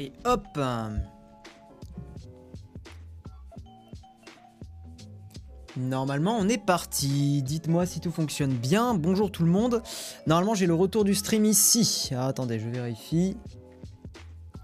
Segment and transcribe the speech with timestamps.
[0.00, 0.58] Et hop
[5.76, 7.42] Normalement, on est parti.
[7.42, 8.94] Dites-moi si tout fonctionne bien.
[8.94, 9.82] Bonjour tout le monde.
[10.26, 12.12] Normalement, j'ai le retour du stream ici.
[12.16, 13.36] Ah, attendez, je vérifie.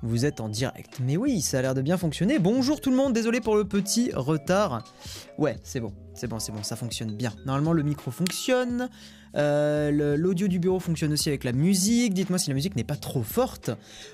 [0.03, 1.01] Vous êtes en direct.
[1.03, 2.39] Mais oui, ça a l'air de bien fonctionner.
[2.39, 4.85] Bonjour tout le monde, désolé pour le petit retard.
[5.37, 7.33] Ouais, c'est bon, c'est bon, c'est bon, ça fonctionne bien.
[7.45, 8.89] Normalement, le micro fonctionne.
[9.37, 12.15] Euh, l'audio du bureau fonctionne aussi avec la musique.
[12.15, 13.71] Dites-moi si la musique n'est pas trop forte.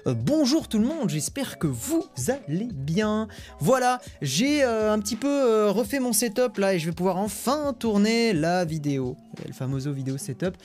[0.08, 3.29] Euh, bonjour tout le monde, j'espère que vous allez bien.
[3.60, 7.72] Voilà, j'ai euh, un petit peu refait mon setup là et je vais pouvoir enfin
[7.79, 9.16] tourner la vidéo.
[9.46, 10.57] Le famoso vidéo setup.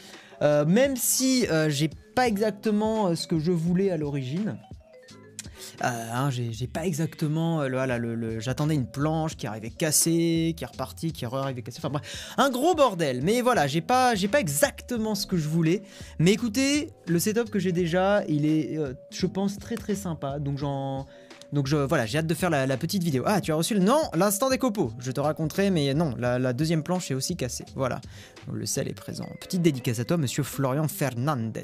[0.41, 4.57] même si j'ai pas exactement ce que je voulais à l'origine.
[5.83, 7.61] Euh, hein, j'ai pas exactement.
[7.61, 7.99] Euh, voilà,
[8.39, 11.79] J'attendais une planche qui arrivait cassée, qui est repartie, qui est arrivée cassée.
[11.79, 13.21] Enfin bref, un gros bordel.
[13.21, 15.83] Mais voilà, j'ai pas, pas exactement ce que je voulais.
[16.19, 20.39] Mais écoutez, le setup que j'ai déjà, il est, euh, je pense, très très sympa.
[20.39, 21.05] Donc j'en.
[21.53, 23.23] Donc je, voilà, j'ai hâte de faire la, petite vidéo.
[23.25, 23.79] Ah, tu as reçu le...
[23.79, 24.91] Non, l'instant des copeaux.
[24.99, 27.65] Je te raconterai, mais non, la, deuxième planche est aussi cassée.
[27.75, 28.01] Voilà,
[28.51, 29.25] le sel est présent.
[29.39, 31.63] Petite dédicace à toi, monsieur Florian Fernandez.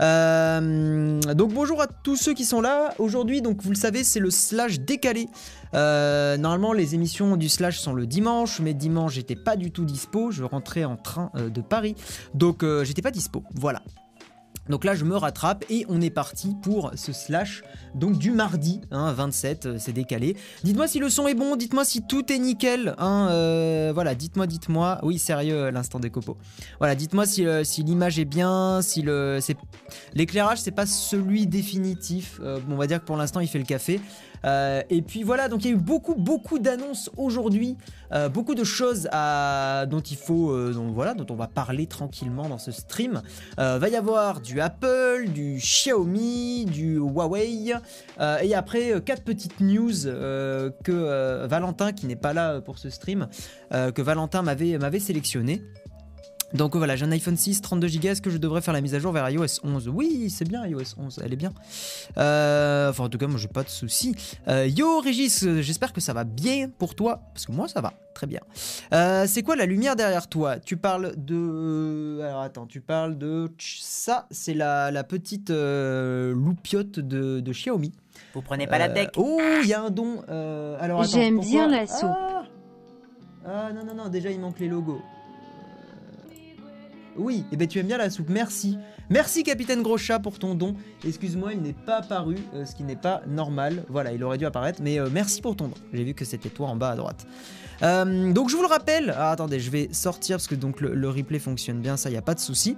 [0.00, 2.94] Euh, donc bonjour à tous ceux qui sont là.
[2.98, 5.28] Aujourd'hui, donc vous le savez, c'est le slash décalé.
[5.74, 9.84] Euh, normalement, les émissions du slash sont le dimanche, mais dimanche, j'étais pas du tout
[9.84, 10.30] dispo.
[10.30, 11.96] Je rentrais en train euh, de Paris,
[12.34, 13.42] donc j'étais pas dispo.
[13.54, 13.82] Voilà.
[14.68, 17.62] Donc là, je me rattrape et on est parti pour ce slash.
[17.94, 20.36] Donc du mardi, 27, hein, euh, c'est décalé.
[20.64, 22.94] Dites-moi si le son est bon, dites-moi si tout est nickel.
[22.98, 24.98] Hein, euh, voilà, dites-moi, dites-moi.
[25.02, 26.36] Oui, sérieux, l'instant des copeaux.
[26.78, 29.38] Voilà, dites-moi si, euh, si l'image est bien, si le,
[30.14, 32.40] l'éclairage c'est pas celui définitif.
[32.68, 34.00] on va dire que pour l'instant il fait le café.
[34.44, 37.76] Euh, et puis voilà, donc il y a eu beaucoup, beaucoup d'annonces aujourd'hui,
[38.12, 42.58] euh, beaucoup de choses dont il faut, euh, voilà, dont on va parler tranquillement dans
[42.58, 43.22] ce stream.
[43.56, 47.72] va y avoir du Apple, du Xiaomi, du Huawei,
[48.42, 50.04] et après quatre petites news
[50.84, 53.28] que Valentin, qui n'est pas là pour ce stream,
[53.70, 55.62] que Valentin m'avait sélectionné.
[56.56, 58.08] Donc voilà, j'ai un iPhone 6, 32 Go.
[58.08, 60.66] Est-ce que je devrais faire la mise à jour vers iOS 11 Oui, c'est bien
[60.66, 61.52] iOS 11, elle est bien.
[62.16, 64.14] Euh, enfin, en tout cas, moi, j'ai pas de soucis.
[64.48, 67.92] Euh, yo, Régis, j'espère que ça va bien pour toi, parce que moi, ça va
[68.14, 68.40] très bien.
[68.94, 70.58] Euh, c'est quoi la lumière derrière toi?
[70.58, 72.20] Tu parles de.
[72.22, 73.52] Alors attends, tu parles de.
[73.58, 77.92] Ça, c'est la, petite loupiote de, de, Xiaomi.
[78.34, 80.22] Vous prenez pas la deck Oh, il y a un don.
[80.80, 82.08] alors J'aime bien la soupe.
[82.08, 82.44] Ah,
[83.44, 85.02] ah non, non, non, déjà, il manque les logos.
[87.18, 88.78] Oui, et eh ben tu aimes bien la soupe, merci.
[89.08, 90.74] Merci Capitaine Gros Chat pour ton don.
[91.06, 93.84] Excuse-moi, il n'est pas apparu, euh, ce qui n'est pas normal.
[93.88, 95.74] Voilà, il aurait dû apparaître, mais euh, merci pour ton don.
[95.92, 97.26] J'ai vu que c'était toi en bas à droite.
[97.82, 99.14] Euh, donc je vous le rappelle.
[99.16, 102.16] Ah, attendez, je vais sortir parce que donc le, le replay fonctionne bien, ça y
[102.16, 102.76] a pas de souci.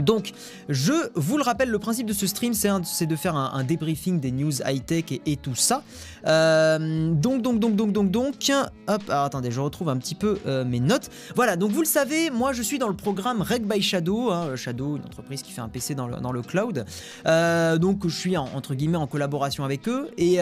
[0.00, 0.32] Donc,
[0.68, 4.30] je vous le rappelle, le principe de ce stream, c'est de faire un, débriefing des
[4.30, 5.82] news high-tech et, tout ça.
[6.26, 8.52] Euh, donc, donc, donc, donc, donc, donc,
[8.86, 11.10] hop, attendez, je retrouve un petit peu euh, mes notes.
[11.34, 14.56] Voilà, donc vous le savez, moi je suis dans le programme Reg by Shadow, hein,
[14.56, 16.84] Shadow, une entreprise qui fait un PC dans le, cloud.
[17.26, 20.08] Euh, donc, je suis entre guillemets en collaboration avec eux.
[20.16, 20.38] Et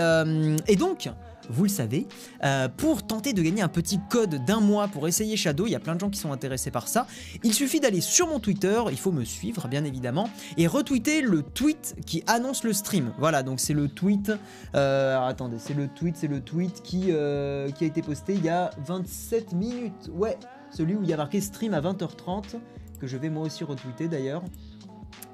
[0.76, 1.10] donc,
[1.50, 2.06] vous le savez,
[2.44, 5.74] euh, pour tenter de gagner un petit code d'un mois pour essayer Shadow, il y
[5.74, 7.06] a plein de gens qui sont intéressés par ça,
[7.42, 11.42] il suffit d'aller sur mon Twitter, il faut me suivre bien évidemment, et retweeter le
[11.42, 13.12] tweet qui annonce le stream.
[13.18, 14.32] Voilà, donc c'est le tweet,
[14.74, 18.44] euh, attendez, c'est le tweet, c'est le tweet qui, euh, qui a été posté il
[18.44, 20.10] y a 27 minutes.
[20.12, 20.36] Ouais,
[20.70, 22.56] celui où il y a marqué stream à 20h30,
[23.00, 24.42] que je vais moi aussi retweeter d'ailleurs.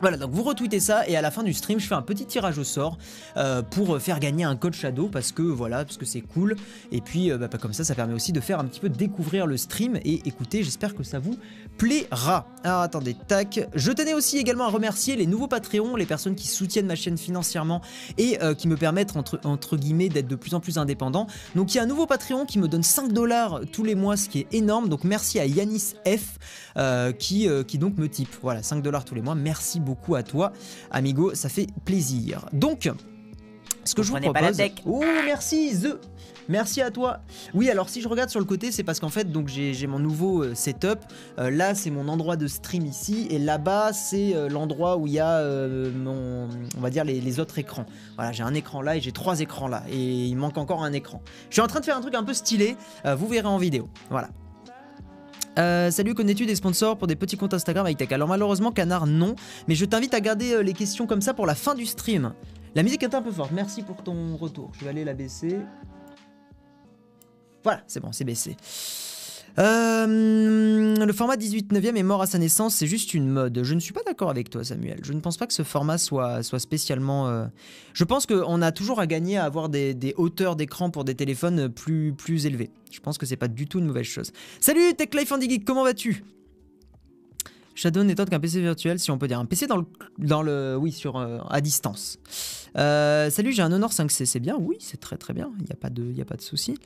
[0.03, 2.27] Voilà, donc vous retweetez ça et à la fin du stream, je fais un petit
[2.27, 2.99] tirage au sort
[3.37, 6.57] euh, pour faire gagner un code Shadow parce que voilà, parce que c'est cool.
[6.91, 9.47] Et puis euh, bah, comme ça, ça permet aussi de faire un petit peu découvrir
[9.47, 10.01] le stream.
[10.05, 11.37] Et écoutez, j'espère que ça vous
[11.79, 12.49] plaira.
[12.65, 13.61] Alors attendez, tac.
[13.77, 17.17] Je tenais aussi également à remercier les nouveaux Patreons, les personnes qui soutiennent ma chaîne
[17.17, 17.81] financièrement
[18.19, 21.29] et euh, qui me permettent entre, guillemets d'être de plus en plus indépendant.
[21.55, 24.17] Donc il y a un nouveau Patreon qui me donne 5 dollars tous les mois,
[24.17, 24.89] ce qui est énorme.
[24.89, 26.41] Donc merci à Yanis F
[27.19, 28.35] qui, qui donc me type.
[28.43, 29.37] Voilà, 5 dollars tous les mois.
[29.37, 30.53] Merci beaucoup beaucoup à toi,
[30.91, 32.47] amigo, ça fait plaisir.
[32.55, 32.91] Donc,
[33.85, 34.63] ce que je vous propose.
[34.87, 35.99] Oh, merci, The.
[36.49, 37.21] Merci à toi.
[37.55, 39.99] Oui, alors si je regarde sur le côté, c'est parce qu'en fait, donc j'ai mon
[39.99, 40.99] nouveau euh, setup.
[41.39, 45.13] Euh, là, c'est mon endroit de stream ici, et là-bas, c'est euh, l'endroit où il
[45.13, 45.41] y a
[45.95, 47.87] mon, on va dire les, autres écrans.
[48.17, 50.93] Voilà, j'ai un écran là et j'ai trois écrans là, et il manque encore un
[50.93, 51.23] écran.
[51.49, 52.77] Je suis en train de faire un truc un peu stylé.
[53.05, 53.89] vous verrez en vidéo.
[54.11, 54.31] Voilà.
[55.59, 59.07] Euh, salut, connais-tu des sponsors pour des petits comptes Instagram high tech Alors malheureusement, Canard,
[59.07, 59.35] non.
[59.69, 62.33] Mais je t'invite à garder euh, les questions comme ça pour la fin du stream.
[62.75, 63.53] La musique est un peu forte.
[63.53, 64.73] Merci pour ton retour.
[64.79, 65.59] Je vais aller la baisser.
[67.63, 68.57] Voilà, c'est bon, c'est baissé.
[69.59, 73.61] Euh, le format 18 9 est mort à sa naissance, c'est juste une mode.
[73.63, 75.01] Je ne suis pas d'accord avec toi, Samuel.
[75.03, 77.29] Je ne pense pas que ce format soit, spécialement.
[77.29, 77.47] euh,
[77.93, 81.69] Je pense qu'on a toujours à gagner à avoir des, hauteurs d'écran pour des téléphones
[81.69, 82.71] plus, élevées.
[82.91, 84.33] Je pense que c'est pas du tout une mauvaise chose.
[84.61, 86.25] Salut Tech Life Andy Geek, comment vas-tu?
[87.75, 89.39] Shadow n'est autre qu'un PC virtuel, si on peut dire.
[89.39, 89.85] Un PC dans le.
[90.19, 92.19] Dans le oui, sur, euh, à distance.
[92.77, 94.57] Euh, salut, j'ai un Honor 5C, c'est bien?
[94.59, 96.43] Oui, c'est très très bien, il n'y a pas de, il y a pas de
[96.43, 96.79] souci.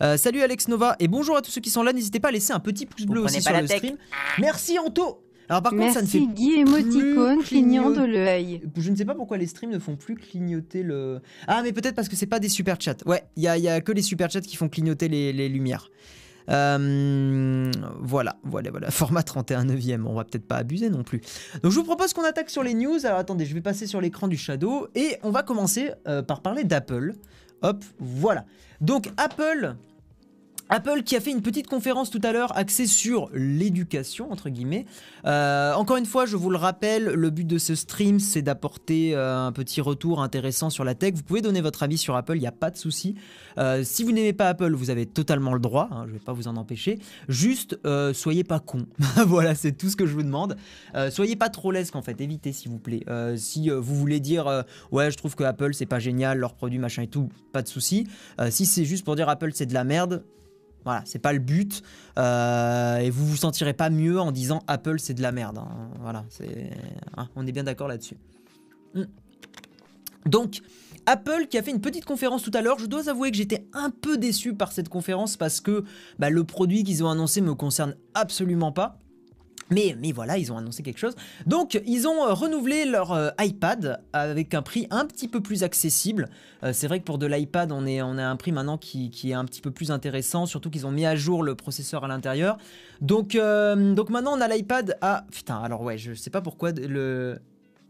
[0.00, 1.92] Euh, salut Alex Nova, et bonjour à tous ceux qui sont là.
[1.92, 3.78] N'hésitez pas à laisser un petit pouce bleu aussi sur le tech.
[3.78, 3.96] stream.
[4.38, 8.62] Merci Anto Alors par contre, ça ne fait Merci Guy émoticône plus clignant de l'œil.
[8.76, 11.20] je ne sais pas pourquoi les streams ne font plus clignoter le.
[11.48, 12.96] Ah, mais peut-être parce que c'est pas des super chats.
[13.06, 15.32] Ouais, il y a, il y a que les super chats qui font clignoter les,
[15.32, 15.90] les lumières.
[16.48, 18.90] Euh, voilà, voilà, voilà.
[18.90, 21.20] Format 31 neuvième, on va peut-être pas abuser non plus.
[21.62, 23.04] Donc je vous propose qu'on attaque sur les news.
[23.04, 26.40] Alors attendez, je vais passer sur l'écran du Shadow et on va commencer euh, par
[26.40, 27.14] parler d'Apple.
[27.62, 28.44] Hop, voilà.
[28.80, 29.76] Donc Apple.
[30.72, 34.86] Apple qui a fait une petite conférence tout à l'heure axée sur l'éducation, entre guillemets.
[35.26, 39.14] Euh, encore une fois, je vous le rappelle, le but de ce stream, c'est d'apporter
[39.14, 41.12] euh, un petit retour intéressant sur la tech.
[41.12, 43.16] Vous pouvez donner votre avis sur Apple, il n'y a pas de souci.
[43.58, 46.24] Euh, si vous n'aimez pas Apple, vous avez totalement le droit, hein, je ne vais
[46.24, 46.98] pas vous en empêcher.
[47.28, 47.78] Juste,
[48.14, 48.86] soyez pas con.
[49.26, 50.56] voilà, c'est tout ce que je vous demande.
[51.10, 53.04] Soyez pas trop lesque en fait, évitez s'il vous plaît.
[53.36, 57.02] Si vous voulez dire, ouais, je trouve que Apple c'est pas génial, leurs produits machin
[57.02, 58.06] et tout, pas de souci.
[58.48, 60.24] Si c'est juste pour dire Apple c'est de la merde,
[60.84, 61.82] voilà, c'est pas le but.
[62.18, 65.58] Euh, et vous vous sentirez pas mieux en disant Apple c'est de la merde.
[65.58, 65.90] hein.
[66.00, 66.24] Voilà,
[67.16, 68.16] hein, on est bien d'accord là-dessus.
[68.94, 69.04] Hmm.
[70.26, 70.60] Donc,
[71.06, 73.66] Apple qui a fait une petite conférence tout à l'heure, je dois avouer que j'étais
[73.72, 75.84] un peu déçu par cette conférence parce que
[76.18, 78.98] bah, le produit qu'ils ont annoncé me concerne absolument pas.
[79.70, 81.14] Mais, mais voilà, ils ont annoncé quelque chose.
[81.46, 85.62] Donc, ils ont euh, renouvelé leur euh, iPad avec un prix un petit peu plus
[85.62, 86.28] accessible.
[86.62, 89.10] Euh, c'est vrai que pour de l'iPad, on, est, on a un prix maintenant qui,
[89.10, 92.04] qui est un petit peu plus intéressant, surtout qu'ils ont mis à jour le processeur
[92.04, 92.58] à l'intérieur.
[93.00, 95.24] Donc, donc maintenant, on a l'iPad à...
[95.32, 97.40] Putain, alors ouais, je sais pas pourquoi le...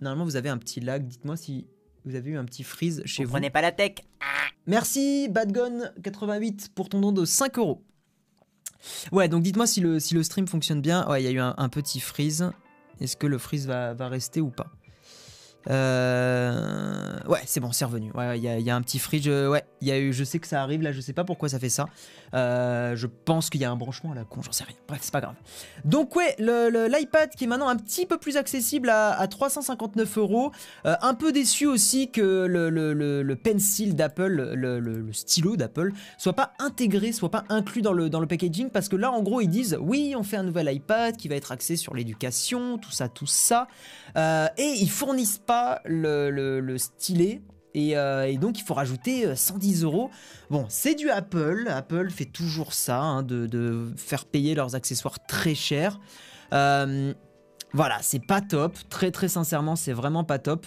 [0.01, 1.07] Normalement, vous avez un petit lag.
[1.07, 1.67] Dites-moi si
[2.05, 3.35] vous avez eu un petit freeze chez Vous vous.
[3.35, 3.97] prenez pas la tech.
[4.67, 7.83] Merci Badgon88 pour ton don de 5 euros.
[9.13, 11.07] Ouais, donc dites-moi si le, si le stream fonctionne bien.
[11.09, 12.51] Ouais, il y a eu un, petit freeze.
[13.01, 14.67] Est-ce que le freeze va, va rester ou pas?
[15.71, 18.11] Euh, Ouais, c'est bon, c'est revenu.
[18.13, 19.29] Ouais, il y, y a un petit freeze.
[19.29, 20.13] Ouais, y a eu.
[20.13, 20.93] Je sais que ça arrive là.
[20.93, 21.89] Je sais pas pourquoi ça fait ça.
[22.35, 24.41] Euh, je pense qu'il y a un branchement à la con.
[24.43, 24.77] J'en sais rien.
[24.89, 25.35] Bref, c'est pas grave.
[25.85, 30.53] Donc ouais, l'iPad qui est maintenant un petit peu plus accessible à, à 359 euros.
[30.87, 37.13] Euh, un peu déçu aussi que le, pencil d'Apple, le, stylo d'Apple, soit pas intégré,
[37.13, 40.23] soit pas inclus dans le, packaging, parce que là, en gros, ils disent oui, on
[40.23, 43.67] fait un nouvel iPad qui va être axé sur l'éducation, tout ça, tout ça,
[44.17, 47.41] Euh, et ils fournissent pas le- le stylet.
[47.75, 50.11] Et, euh, et donc il faut rajouter euh, 110 euros.
[50.51, 51.69] Bon, c'est du Apple.
[51.69, 55.99] Apple fait toujours ça, hein, de, de faire payer leurs accessoires très chers.
[56.53, 57.15] Euh,
[57.73, 58.77] voilà, c'est pas top.
[58.91, 60.67] Très très sincèrement, c'est vraiment pas top.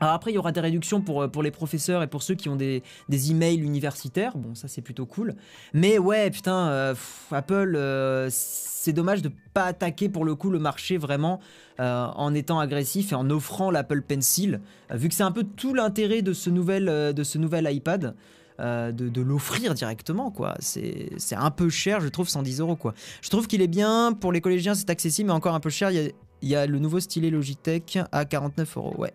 [0.00, 2.34] Alors après, il y aura des réductions pour, euh, pour les professeurs et pour ceux
[2.34, 4.36] qui ont des, des emails universitaires.
[4.36, 5.34] Bon, ça c'est plutôt cool.
[5.74, 6.94] Mais ouais, putain, euh,
[7.30, 11.40] Apple, euh, c'est dommage de pas attaquer pour le coup le marché vraiment
[11.78, 14.60] en étant agressif et en offrant l'Apple Pencil,
[14.90, 18.14] vu que c'est un peu tout l'intérêt de ce nouvel, de ce nouvel iPad.
[18.58, 22.92] de, l'offrir directement quoi c'est c'est un peu cher je trouve 110 euros quoi
[23.22, 25.90] je trouve qu'il est bien pour les collégiens c'est accessible mais encore un peu cher
[25.90, 26.10] il y a,
[26.42, 29.14] il y a le nouveau stylet Logitech à 49 euros ouais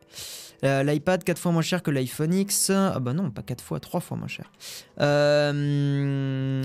[0.63, 2.69] euh, L'iPad 4 fois moins cher que l'iPhone X.
[2.71, 4.51] Ah bah non, pas 4 fois, 3 fois moins cher.
[5.01, 6.63] Euh,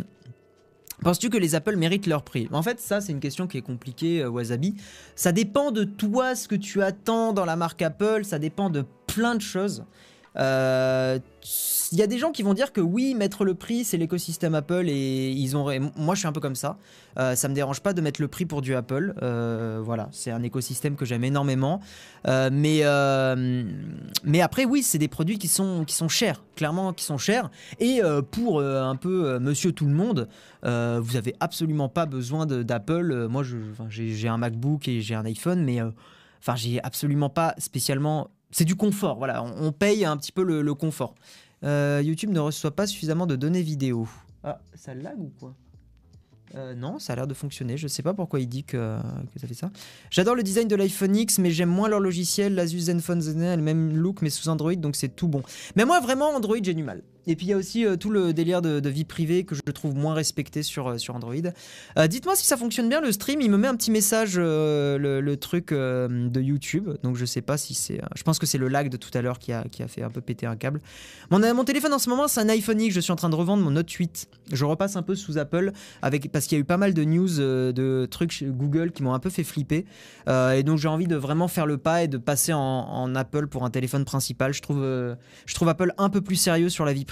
[1.03, 2.47] Penses-tu que les Apple méritent leur prix?
[2.53, 4.75] En fait, ça, c'est une question qui est compliquée, euh, Wasabi.
[5.17, 8.25] Ça dépend de toi, ce que tu attends dans la marque Apple.
[8.25, 9.85] Ça dépend de plein de choses.
[10.37, 11.19] Euh,
[11.93, 14.55] Il y a des gens qui vont dire que oui, mettre le prix, c'est l'écosystème
[14.55, 15.65] Apple et ils ont.
[15.97, 16.79] Moi, je suis un peu comme ça.
[17.19, 19.15] Euh, ça me dérange pas de mettre le prix pour du Apple.
[19.23, 21.81] Euh, voilà, c'est un écosystème que j'aime énormément.
[22.29, 23.65] Euh, mais, euh,
[24.23, 27.51] mais après, oui, c'est des produits qui sont, qui sont chers, clairement qui sont chers.
[27.81, 30.29] Et euh, pour euh, un peu euh, monsieur tout le monde,
[30.65, 33.11] euh, vous avez absolument pas besoin d'Apple.
[33.11, 33.43] Euh, moi,
[33.89, 35.91] j'ai un MacBook et j'ai un iPhone, mais euh,
[36.39, 38.31] enfin, j'ai absolument pas spécialement.
[38.51, 39.43] C'est du confort, voilà.
[39.43, 41.15] On, paye un petit peu le, confort.
[41.65, 44.09] Euh, YouTube ne reçoit pas suffisamment de données vidéo.
[44.43, 45.55] Ah, ça lag ou quoi?
[46.57, 47.77] Euh, non, ça a l'air de fonctionner.
[47.77, 48.99] Je sais pas pourquoi il dit que,
[49.37, 49.71] ça fait ça.
[50.11, 52.55] J'adore le design de l'iPhone X, mais j'aime moins leur logiciel.
[52.55, 55.43] L'Asus Zenfone Z a le même look, mais sous Android, donc c'est tout bon.
[55.77, 57.03] Mais moi, vraiment, Android, j'ai du mal.
[57.27, 59.61] Et puis il y a aussi euh, tout le délire de, vie privée que je
[59.73, 61.35] trouve moins respecté sur, euh, sur Android.
[62.09, 63.41] Dites-moi si ça fonctionne bien le stream.
[63.41, 66.91] Il me met un petit message, le, truc de YouTube.
[67.03, 68.01] Donc je sais pas si c'est.
[68.15, 70.03] je pense que c'est le lag de tout à l'heure qui a, qui a fait
[70.03, 70.81] un peu péter un câble.
[71.31, 72.95] Mon, mon téléphone en ce moment, c'est un iPhone X.
[72.95, 74.29] Je suis en train de revendre mon Note 8.
[74.53, 75.73] Je repasse un peu sous Apple
[76.03, 79.03] avec, parce qu'il y a eu pas mal de news de trucs chez Google qui
[79.03, 79.85] m'ont un peu fait flipper.
[80.29, 83.47] et donc j'ai envie de vraiment faire le pas et de passer en, en Apple
[83.47, 84.53] pour un téléphone principal.
[84.53, 84.83] Je trouve,
[85.47, 87.10] je trouve Apple un peu plus sérieux sur la vie privée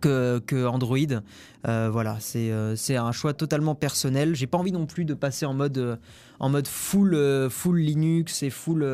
[0.00, 1.22] que, que Android.
[1.66, 4.34] Euh, voilà, c'est euh, c'est un choix totalement personnel.
[4.34, 5.96] J'ai pas envie non plus de passer en mode, euh,
[6.38, 7.16] en mode full,
[7.50, 8.84] full Linux et full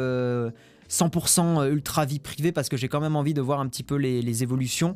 [0.88, 3.97] 100% ultra vie privée parce que j'ai quand même envie de voir un petit peu
[3.97, 4.95] les évolutions.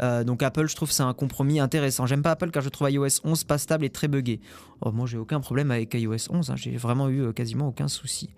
[0.00, 2.06] Euh, donc Apple, je trouve c'est un compromis intéressant.
[2.06, 4.40] J'aime pas Apple car je trouve iOS 11 pas stable et très buggé.
[4.80, 6.54] Oh, moi j'ai aucun problème avec iOS 11, hein.
[6.56, 8.30] j'ai vraiment eu euh, quasiment aucun souci.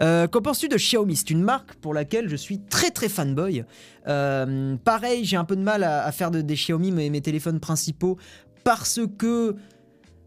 [0.00, 1.16] Euh, Qu'en penses-tu de Xiaomi?
[1.16, 3.64] C'est une marque pour laquelle je suis très très fanboy.
[4.04, 8.18] Pareil, j'ai un peu de mal à, faire de, des Xiaomi mes, mes téléphones principaux
[8.64, 9.56] parce que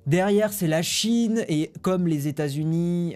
[0.05, 3.15] Derrière, c'est la Chine et comme les États-Unis,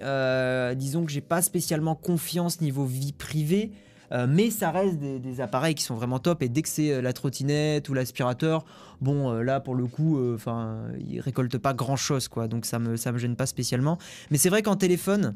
[0.77, 3.73] disons que j'ai pas spécialement confiance niveau vie privée.
[4.11, 6.41] Euh, mais ça reste des, appareils qui sont vraiment top.
[6.41, 8.65] Et dès que c'est euh, la trottinette ou l'aspirateur,
[9.01, 12.47] bon, euh, là pour le coup, enfin, ils récoltent pas grand chose, quoi.
[12.47, 13.97] Donc ça me, ça me gêne pas spécialement.
[14.31, 15.35] Mais c'est vrai qu'en téléphone,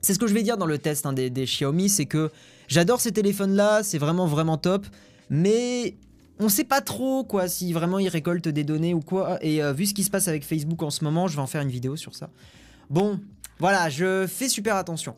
[0.00, 2.30] c'est ce que je vais dire dans le test hein, des, Xiaomi, c'est que
[2.68, 4.86] j'adore ces téléphones-là, c'est vraiment vraiment top.
[5.30, 5.96] Mais
[6.40, 9.42] on sait pas trop quoi si vraiment ils récoltent des données ou quoi.
[9.44, 11.62] Et vu ce qui se passe avec Facebook en ce moment, je vais en faire
[11.62, 12.28] une vidéo sur ça.
[12.90, 13.20] Bon,
[13.60, 15.14] voilà, je fais super attention.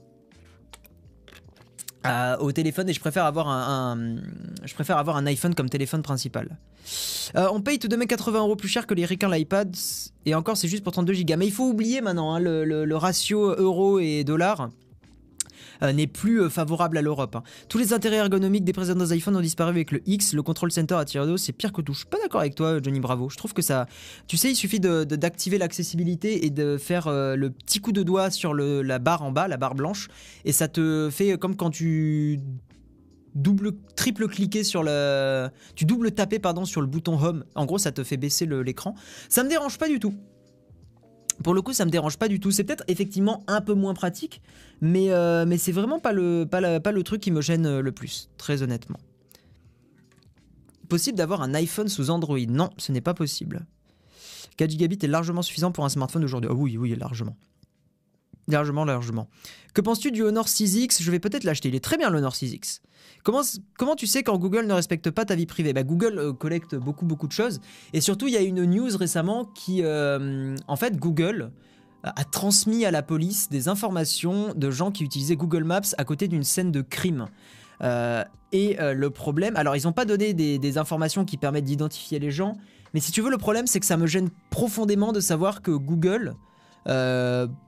[2.06, 4.16] Euh, au téléphone et je préfère avoir un,
[4.62, 6.58] je préfère avoir un iPhone comme téléphone principal.
[7.34, 9.74] Euh, on paye tout de même 80 euros plus cher que les requins l'iPad
[10.26, 11.34] et encore c'est juste pour 32 Go.
[11.38, 14.68] Mais il faut oublier maintenant hein, le, ratio euro et dollar.
[15.82, 17.36] Euh, n'est plus euh, favorable à l'Europe.
[17.36, 17.42] Hein.
[17.68, 20.34] Tous les intérêts ergonomiques des précédents iPhone ont disparu avec le X.
[20.34, 21.92] Le control center à tiré d'eau, c'est pire que tout.
[21.92, 23.28] Je suis pas d'accord avec toi, Johnny Bravo.
[23.28, 23.86] Je trouve que ça.
[24.26, 28.02] Tu sais, il suffit d'activer de, l'accessibilité et de faire euh, le petit coup de
[28.02, 30.08] doigt sur le, la barre en bas, la barre blanche,
[30.44, 32.40] et ça te fait comme quand tu
[33.34, 37.78] double triple cliquer sur le tu double taper pardon sur le bouton home en gros
[37.78, 38.94] ça te fait baisser l'écran
[39.28, 40.14] ça me dérange pas du tout
[41.42, 42.50] pour le coup, ça me dérange pas du tout.
[42.50, 44.40] C'est peut-être effectivement un peu moins pratique,
[44.80, 47.92] mais, euh, mais c'est vraiment pas le, pas, le truc qui me gêne euh, le
[47.92, 48.98] plus, très honnêtement.
[50.88, 53.66] Possible d'avoir un iPhone sous Android Non, ce n'est pas possible.
[54.56, 56.50] 4 gigabits est largement suffisant pour un smartphone aujourd'hui.
[56.52, 57.36] Oh oui, oui, largement.
[58.48, 59.28] Largement, largement.
[59.72, 61.68] Que penses-tu du Honor 6X Je vais peut-être l'acheter.
[61.68, 62.80] Il est très bien le Honor 6X.
[63.22, 63.40] Comment,
[63.78, 65.72] comment tu sais quand Google ne respecte pas ta vie privée?
[65.72, 67.60] Bah, Google euh, collecte beaucoup beaucoup de choses.
[67.92, 69.82] Et surtout, il y a une news récemment qui...
[69.82, 71.50] Euh, en fait, Google
[72.02, 76.28] a transmis à la police des informations de gens qui utilisaient Google Maps à côté
[76.28, 77.28] d'une scène de crime.
[77.82, 78.22] Euh,
[78.52, 82.58] et le problème, alors ils n'ont pas donné des, informations qui permettent d'identifier les gens,
[82.92, 85.70] mais si tu veux, le problème c'est que ça me gêne profondément de savoir que
[85.70, 86.34] Google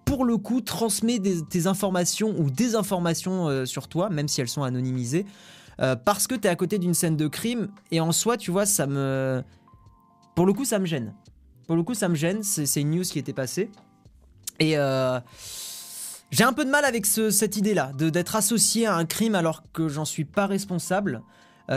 [0.06, 4.40] pour le coup, transmet des, tes informations ou des informations euh, sur toi, même si
[4.40, 5.26] elles sont anonymisées,
[5.80, 8.50] euh, parce que tu es à côté d'une scène de crime, et en soi, tu
[8.50, 9.42] vois, ça me...
[10.36, 11.12] Pour le coup, ça me gêne.
[11.66, 13.68] Pour le coup, ça me gêne, c'est une news qui était passée.
[14.60, 14.76] Et
[16.30, 19.88] j'ai un peu de mal avec cette idée-là, d'être associé à un crime alors que
[19.88, 21.22] j'en suis pas responsable.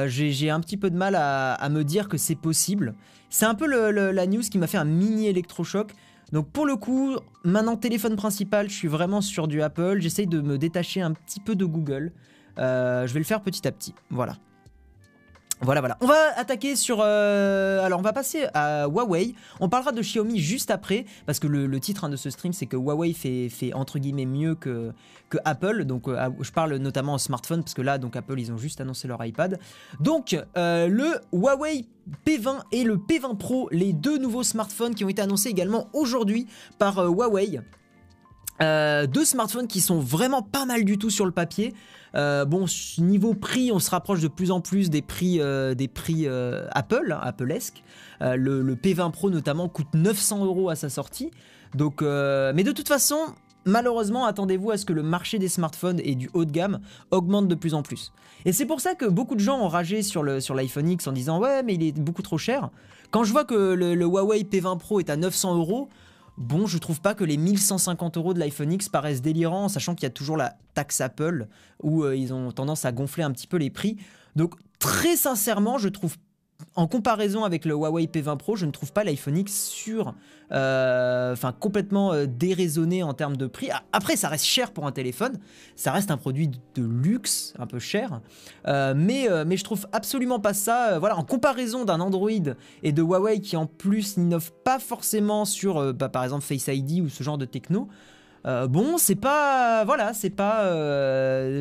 [0.05, 2.93] j'ai un petit peu de mal à, me dire que c'est possible.
[3.29, 5.93] C'est un peu la news qui m'a fait un mini électrochoc.
[6.31, 9.99] Donc pour le coup, maintenant téléphone principal, je suis vraiment sur du Apple.
[9.99, 12.11] J'essaye de me détacher un petit peu de Google.
[12.57, 13.93] Euh, je vais le faire petit à petit.
[14.09, 14.37] Voilà.
[15.61, 15.97] Voilà, voilà.
[15.99, 16.99] On va attaquer sur...
[17.01, 19.35] Euh, alors, on va passer à Huawei.
[19.59, 22.65] On parlera de Xiaomi juste après, parce que le, titre hein, de ce stream, c'est
[22.65, 24.93] que Huawei fait, entre guillemets mieux que,
[25.29, 25.83] que Apple.
[25.83, 28.79] Donc, euh, je parle notamment en smartphone, parce que là, donc Apple, ils ont juste
[28.79, 29.59] annoncé leur iPad.
[29.99, 31.85] Donc, euh, le Huawei
[32.25, 36.47] P20 et le P20 Pro, les deux nouveaux smartphones qui ont été annoncés également aujourd'hui
[36.77, 37.59] par Huawei.
[38.61, 41.73] Deux smartphones qui sont vraiment pas mal du tout sur le papier.
[42.15, 42.65] Euh, bon,
[42.97, 46.67] niveau prix, on se rapproche de plus en plus des prix, euh, des prix euh,
[46.71, 47.83] Apple, hein, Apple-esque.
[48.21, 51.31] Le, P20 Pro notamment coûte 900 euros à sa sortie.
[51.75, 53.17] Donc, mais de toute façon,
[53.65, 56.79] malheureusement, attendez-vous à ce que le marché des smartphones et du haut de gamme
[57.11, 58.11] augmente de plus en plus.
[58.45, 61.11] Et c'est pour ça que beaucoup de gens ont ragé sur l'iPhone sur X en
[61.11, 62.69] disant ouais mais il est beaucoup trop cher.
[63.11, 65.89] Quand je vois que le, le Huawei P20 Pro est à 900 euros,
[66.39, 70.03] Bon, je trouve pas que les 1150 euros de l'iPhone X paraissent délirants, sachant qu'il
[70.03, 71.47] y a toujours la taxe Apple,
[71.83, 73.97] où euh, ils ont tendance à gonfler un petit peu les prix.
[74.37, 76.15] Donc, très sincèrement, je trouve
[76.75, 80.13] en comparaison avec le Huawei P20 Pro, je ne trouve pas l'iPhone X sur,
[80.51, 83.69] euh, enfin complètement euh, déraisonné en termes de prix.
[83.91, 85.39] Après, ça reste cher pour un téléphone,
[85.75, 88.21] ça reste un produit de luxe, un peu cher,
[88.67, 90.99] euh, mais mais je trouve absolument pas ça.
[90.99, 92.29] voilà, en comparaison d'un Android
[92.83, 97.01] et de Huawei qui en plus n'innove pas forcément sur, bah, par exemple Face ID
[97.01, 97.87] ou ce genre de techno.
[98.45, 100.63] bon, c'est pas, voilà, c'est pas,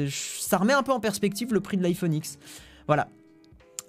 [0.09, 2.39] ça remet un peu en perspective le prix de l'iPhone X.
[2.87, 3.09] Voilà,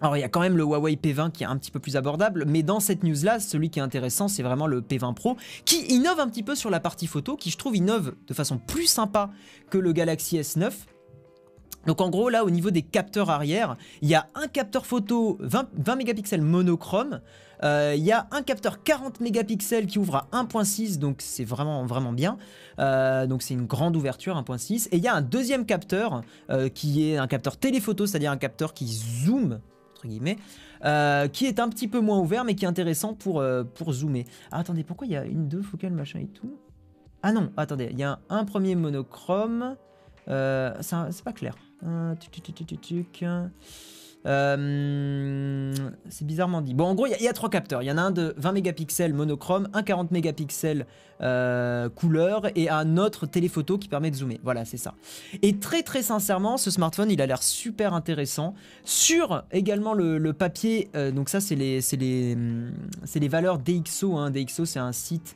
[0.01, 1.97] alors il y a quand même le Huawei P20 qui est un petit peu plus
[1.97, 5.37] abordable, mais dans cette news là, celui qui est intéressant, c'est vraiment le P20 Pro
[5.65, 8.57] qui innove un petit peu sur la partie photo, qui je trouve innove de façon
[8.57, 9.29] plus sympa
[9.69, 10.71] que le Galaxy S9.
[11.85, 15.37] Donc en gros là au niveau des capteurs arrière, il y a un capteur photo
[15.39, 17.21] 20, mégapixels monochrome,
[17.63, 21.85] euh, il y a un capteur 40 mégapixels qui ouvre à 1.6 donc c'est vraiment
[21.85, 22.37] vraiment bien,
[22.79, 26.67] euh, donc c'est une grande ouverture 1.6 et il y a un deuxième capteur euh,
[26.67, 29.59] qui est un capteur téléphoto, c'est-à-dire un capteur qui zoome
[30.85, 33.93] euh, qui est un petit peu moins ouvert, mais qui est intéressant pour, euh, pour
[33.93, 34.25] zoomer.
[34.51, 36.57] Ah, attendez, pourquoi il y a une, deux focales, machin et tout?
[37.21, 39.75] Ah non, attendez, il y a un, premier monochrome.
[40.27, 41.55] Euh, c'est pas clair.
[44.25, 45.73] Euh,
[46.09, 46.73] c'est bizarrement dit.
[46.73, 47.81] Bon, en gros, il y, a trois capteurs.
[47.81, 50.85] Il y en a un de 20 mégapixels monochrome, un 40 mégapixels
[51.21, 54.39] euh, couleur et un autre téléphoto qui permet de zoomer.
[54.43, 54.93] Voilà, c'est ça.
[55.41, 58.55] Et très très sincèrement, ce smartphone, il a l'air super intéressant.
[58.83, 62.37] Sur également le, papier, euh, donc ça, c'est les, les,
[63.15, 64.17] les valeurs DxO.
[64.17, 64.31] Hein.
[64.31, 65.35] DxO, c'est un site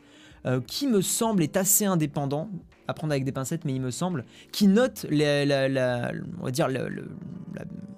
[0.67, 2.49] qui me semble est assez indépendant
[2.87, 6.67] à prendre avec des pincettes, mais il me semble, qui note la, on va dire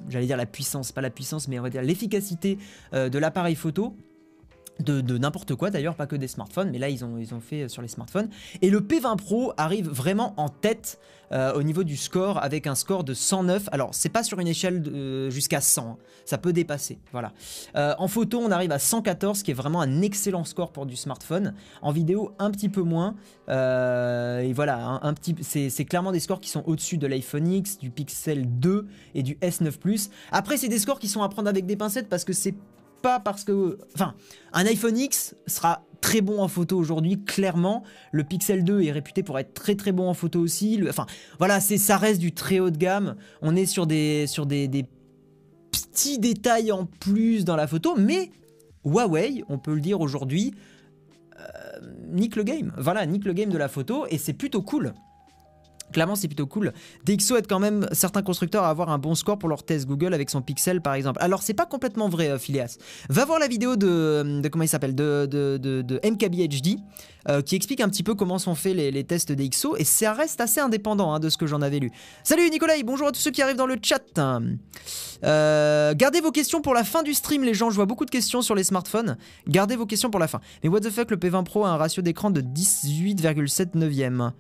[0.09, 2.57] j'allais dire la puissance, pas la puissance, mais on va dire l'efficacité
[2.93, 3.95] euh, de l'appareil photo
[4.79, 7.82] de, n'importe quoi d'ailleurs, pas que des smartphones, mais là ils ont, fait euh, sur
[7.82, 8.29] les smartphones.
[8.62, 11.00] Et le P20 Pro arrive vraiment en tête
[11.32, 13.70] euh, au niveau du score avec un score de 109.
[13.72, 15.98] Alors c'est pas sur une échelle euh, jusqu'à 100, hein.
[16.25, 17.00] ça peut dépasser.
[17.12, 17.32] Voilà.
[17.75, 21.53] en photo on arrive à 114, qui est vraiment un excellent score pour du smartphone.
[21.82, 23.15] En vidéo un petit peu moins.
[23.48, 27.89] et voilà, un, petit, c'est clairement des scores qui sont au-dessus de l'iPhone X, du
[27.89, 30.10] Pixel 2 et du S9 Plus.
[30.32, 32.55] Après c'est des scores qui sont à prendre avec des pincettes parce que c'est
[33.24, 33.77] parce que...
[33.93, 34.15] Enfin,
[34.53, 37.83] un iPhone X sera très bon en photo aujourd'hui, clairement.
[38.12, 40.79] Le Pixel 2 est réputé pour être très très bon en photo aussi.
[40.88, 41.05] enfin,
[41.39, 43.15] voilà, c'est ça reste du très haut de gamme.
[43.41, 44.45] On est sur des, sur
[45.71, 48.31] petits détails en plus dans la photo, mais
[48.83, 50.53] Huawei, on peut le dire aujourd'hui,
[51.39, 51.43] euh,
[52.12, 52.74] nique le game.
[52.77, 54.93] Voilà, nique le game de la photo et c'est plutôt cool.
[55.91, 56.73] Clairement, c'est plutôt cool.
[57.05, 60.13] DxO aide quand même certains constructeurs à avoir un bon score pour leur test Google
[60.13, 61.19] avec son Pixel, par exemple.
[61.21, 62.77] Alors, c'est pas complètement vrai, euh, Phileas.
[63.09, 66.79] Va voir la vidéo de, comment il s'appelle, de, de, de, MKBHD,
[67.29, 70.41] euh, qui explique un petit peu comment sont faits les, tests DxO, et ça reste
[70.41, 71.91] assez indépendant hein, de ce que j'en avais lu.
[72.24, 74.01] Salut Nicolas, bonjour à tous ceux qui arrivent dans le chat.
[75.24, 77.69] Euh, gardez vos questions pour la fin du stream, les gens.
[77.69, 79.17] Je vois beaucoup de questions sur les smartphones.
[79.48, 80.41] Gardez vos questions pour la fin.
[80.63, 84.33] Mais what the fuck, le P20 Pro a un ratio d'écran de 18,7 neuvième.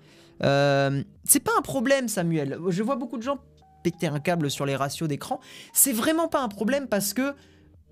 [0.43, 2.59] Euh, c'est pas un problème, Samuel.
[2.69, 3.39] Je vois beaucoup de gens
[3.83, 5.39] péter un câble sur les ratios d'écran.
[5.73, 7.35] C'est vraiment pas un problème parce que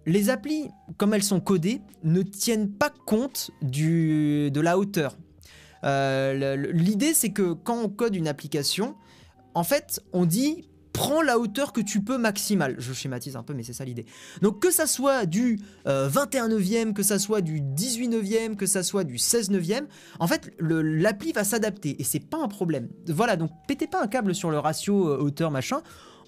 [0.06, 5.16] les applis, comme elles sont codées, ne tiennent pas compte du, de la hauteur.
[5.84, 8.96] Euh, l'idée, c'est que quand on code une application,
[9.54, 12.76] en fait, on dit prends la hauteur que tu peux maximale.
[12.78, 14.06] Je schématise un peu, mais c'est ça l'idée.
[14.42, 18.66] Donc que ça soit du 21 euh, neuvième, que ça soit du 18 neuvième, que
[18.66, 19.88] ça soit du 16 neuvième,
[20.20, 22.90] en fait, l'appli va s'adapter et c'est pas un problème.
[23.08, 25.82] Voilà, donc pétez pas un câble sur le ratio euh, hauteur machin.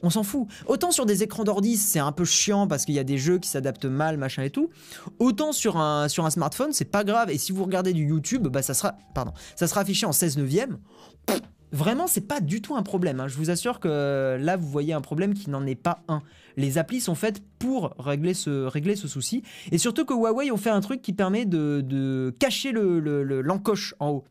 [0.04, 0.47] On s'en fout.
[0.67, 3.39] Autant sur des écrans d'ordi, c'est un peu chiant parce qu'il y a des jeux
[3.39, 4.69] qui s'adaptent mal, machin et tout.
[5.19, 7.32] Autant sur un, sur un smartphone, c'est pas grave.
[7.32, 10.38] Et si vous regardez du YouTube, bah ça sera, pardon, ça sera affiché en 16
[10.38, 10.78] neuvième.
[11.75, 13.19] Vraiment, c'est pas du tout un problème.
[13.19, 13.27] Hein.
[13.27, 16.21] Je vous assure que là, vous voyez un problème qui n'en est pas un.
[16.55, 19.43] Les applis sont faites pour régler ce, régler ce souci.
[19.73, 24.09] Et surtout que Huawei ont fait un truc qui permet de, cacher l'encoche le, en
[24.11, 24.23] haut.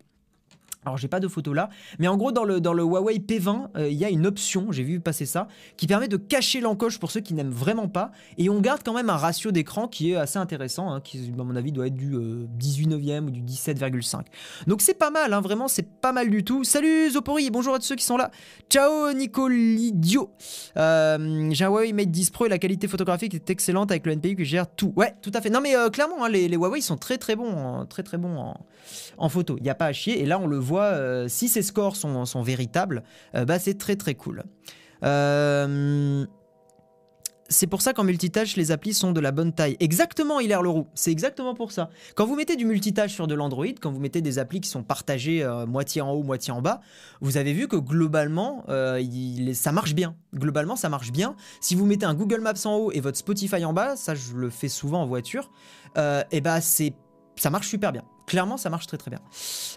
[0.85, 3.69] Alors j'ai pas de photo là, mais en gros dans le, dans le Huawei P20,
[3.77, 6.99] euh, il y a une option, j'ai vu passer ça, qui permet de cacher l'encoche
[6.99, 10.13] pour ceux qui n'aiment vraiment pas, et on garde quand même un ratio d'écran qui
[10.13, 12.15] est assez intéressant, hein, qui à mon avis doit être du
[12.59, 14.25] 18 euh, e ou du 17,5.
[14.67, 16.65] Donc c'est pas mal, hein, vraiment c'est pas mal du tout.
[16.65, 18.31] Salut Zopori, bonjour à tous ceux qui sont là.
[18.69, 20.31] Ciao Nicolidio.
[20.77, 24.13] Euh, j'ai un Huawei Mate 10 Pro et la qualité photographique est excellente avec le
[24.13, 24.93] NPU qui gère tout.
[24.97, 25.49] Ouais, tout à fait.
[25.49, 28.67] Non mais clairement, hein, les, les, Huawei sont très très bons, très très bons en,
[29.17, 29.57] en photo.
[29.59, 31.97] Il n'y a pas à chier, et là on le voit euh, si ces scores
[31.97, 33.03] sont, véritables,
[33.35, 34.45] euh, bah, c'est très très cool.
[35.05, 36.25] Euh,
[37.49, 39.77] c'est pour ça qu'en multitâche, les applis sont de la bonne taille.
[39.79, 40.87] Exactement, Hilaire Leroux.
[40.95, 41.91] C'est exactement pour ça.
[42.15, 44.83] Quand vous mettez du multitâche sur de l'Android, quand vous mettez des applis qui sont
[44.83, 46.81] partagées moitié en haut, moitié en bas,
[47.21, 48.65] vous avez vu que globalement,
[49.53, 50.17] ça marche bien.
[50.35, 51.37] Globalement, ça marche bien.
[51.61, 54.33] Si vous mettez un Google Maps en haut et votre Spotify en bas, ça je
[54.33, 55.51] le fais souvent en voiture,
[55.97, 56.95] et bah c'est
[57.37, 58.03] ça marche super bien.
[58.27, 59.21] Clairement, ça marche très très bien.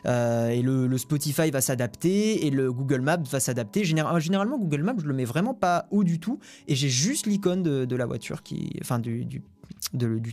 [0.06, 3.84] Euh, et le, Spotify va s'adapter et le Google Maps va s'adapter.
[3.84, 7.26] Général- généralement, Google Maps, je le mets vraiment pas haut du tout et j'ai juste
[7.26, 9.41] l'icône de, la voiture qui, enfin du,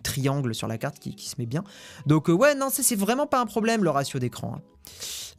[0.03, 1.65] triangle sur la carte qui, se met bien.
[2.07, 4.57] Donc euh, ouais, non, c'est vraiment pas un problème le ratio d'écran.
[4.57, 4.63] hein.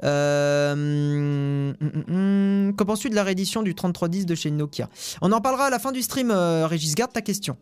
[0.03, 4.89] Euh, hum, hum, Qu'en penses-tu de la réédition du 3310 de chez Nokia?
[5.21, 6.95] On en parlera à la fin du stream, euh, Régis.
[6.95, 7.57] Garde ta question.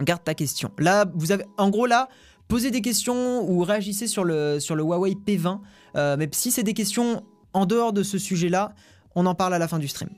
[0.00, 0.70] Garde ta question.
[0.78, 2.08] Là, vous avez, en gros là,
[2.48, 5.60] posez des questions ou réagissez sur le, sur le Huawei P20.
[5.96, 8.74] Euh, mais si c'est des questions en dehors de ce sujet-là,
[9.14, 10.10] on en parle à la fin du stream.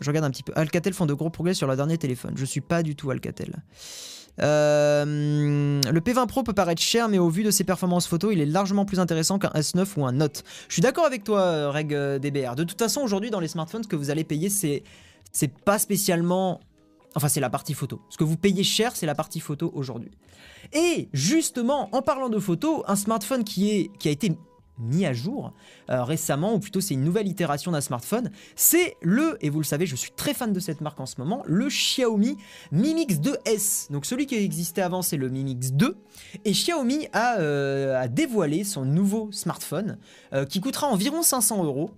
[0.00, 0.52] Je regarde un petit peu.
[0.56, 2.32] Alcatel font de gros progrès sur leur dernier téléphone.
[2.36, 3.62] Je suis pas du tout Alcatel.
[4.42, 8.40] Euh, le P20 Pro peut paraître cher, mais au vu de ses performances photo, il
[8.40, 10.42] est largement plus intéressant qu'un S9 ou un Note.
[10.68, 12.56] Je suis d'accord avec toi, euh, Reg DBR.
[12.56, 14.82] De toute façon, aujourd'hui, dans les smartphones, ce que vous allez payer, c'est
[15.64, 16.60] pas spécialement.
[17.14, 18.00] Enfin, c'est la partie photo.
[18.08, 20.10] Ce que vous payez cher, c'est la partie photo aujourd'hui.
[20.72, 24.36] Et justement, en parlant de photos, un smartphone qui, a été
[24.78, 25.52] mis à jour
[25.90, 29.64] euh, récemment, ou plutôt c'est une nouvelle itération d'un smartphone, c'est le, et vous le
[29.64, 32.36] savez, je suis très fan de cette marque en ce moment, le Xiaomi
[32.72, 33.92] Mi Mix 2S.
[33.92, 35.96] Donc celui qui existait avant, c'est le Mi Mix 2.
[36.44, 39.98] Et Xiaomi a, euh, a dévoilé son nouveau smartphone
[40.32, 41.92] euh, qui coûtera environ 500 euros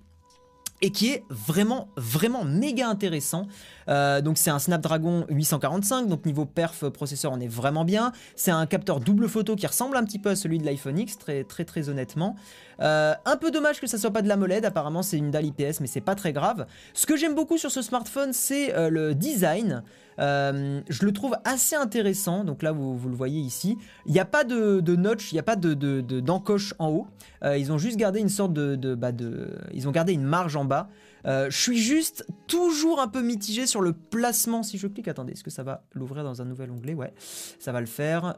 [0.87, 3.49] et qui est vraiment vraiment méga intéressant.
[3.88, 8.12] Euh, donc c'est un Snapdragon 845, donc niveau perf euh, processeur on est vraiment bien.
[8.37, 11.18] C'est un capteur double photo qui ressemble un petit peu à celui de l'iPhone X,
[11.18, 12.37] très très très honnêtement.
[12.81, 15.81] Euh, un peu dommage que ça soit pas de l'AMOLED, apparemment c'est une dalle IPS
[15.81, 16.67] mais c'est pas très grave.
[16.93, 19.83] Ce que j'aime beaucoup sur ce smartphone c'est euh, le design.
[20.19, 23.77] Euh, je le trouve assez intéressant, donc là vous, le voyez ici.
[24.07, 27.07] Il n'y a pas de, notch, il n'y a pas de, de- d'encoche en haut.
[27.45, 30.89] Ils ont juste gardé une sorte bah, de- Ils ont gardé une marge en bas.
[31.27, 34.62] Je suis juste toujours un peu mitigé sur le placement.
[34.62, 36.95] Si je clique, attendez, est-ce que ça va l'ouvrir dans un nouvel onglet?
[36.95, 37.12] Ouais,
[37.59, 38.37] ça va le faire.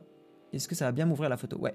[0.53, 1.59] Est-ce que ça va bien m'ouvrir la photo?
[1.59, 1.75] Ouais.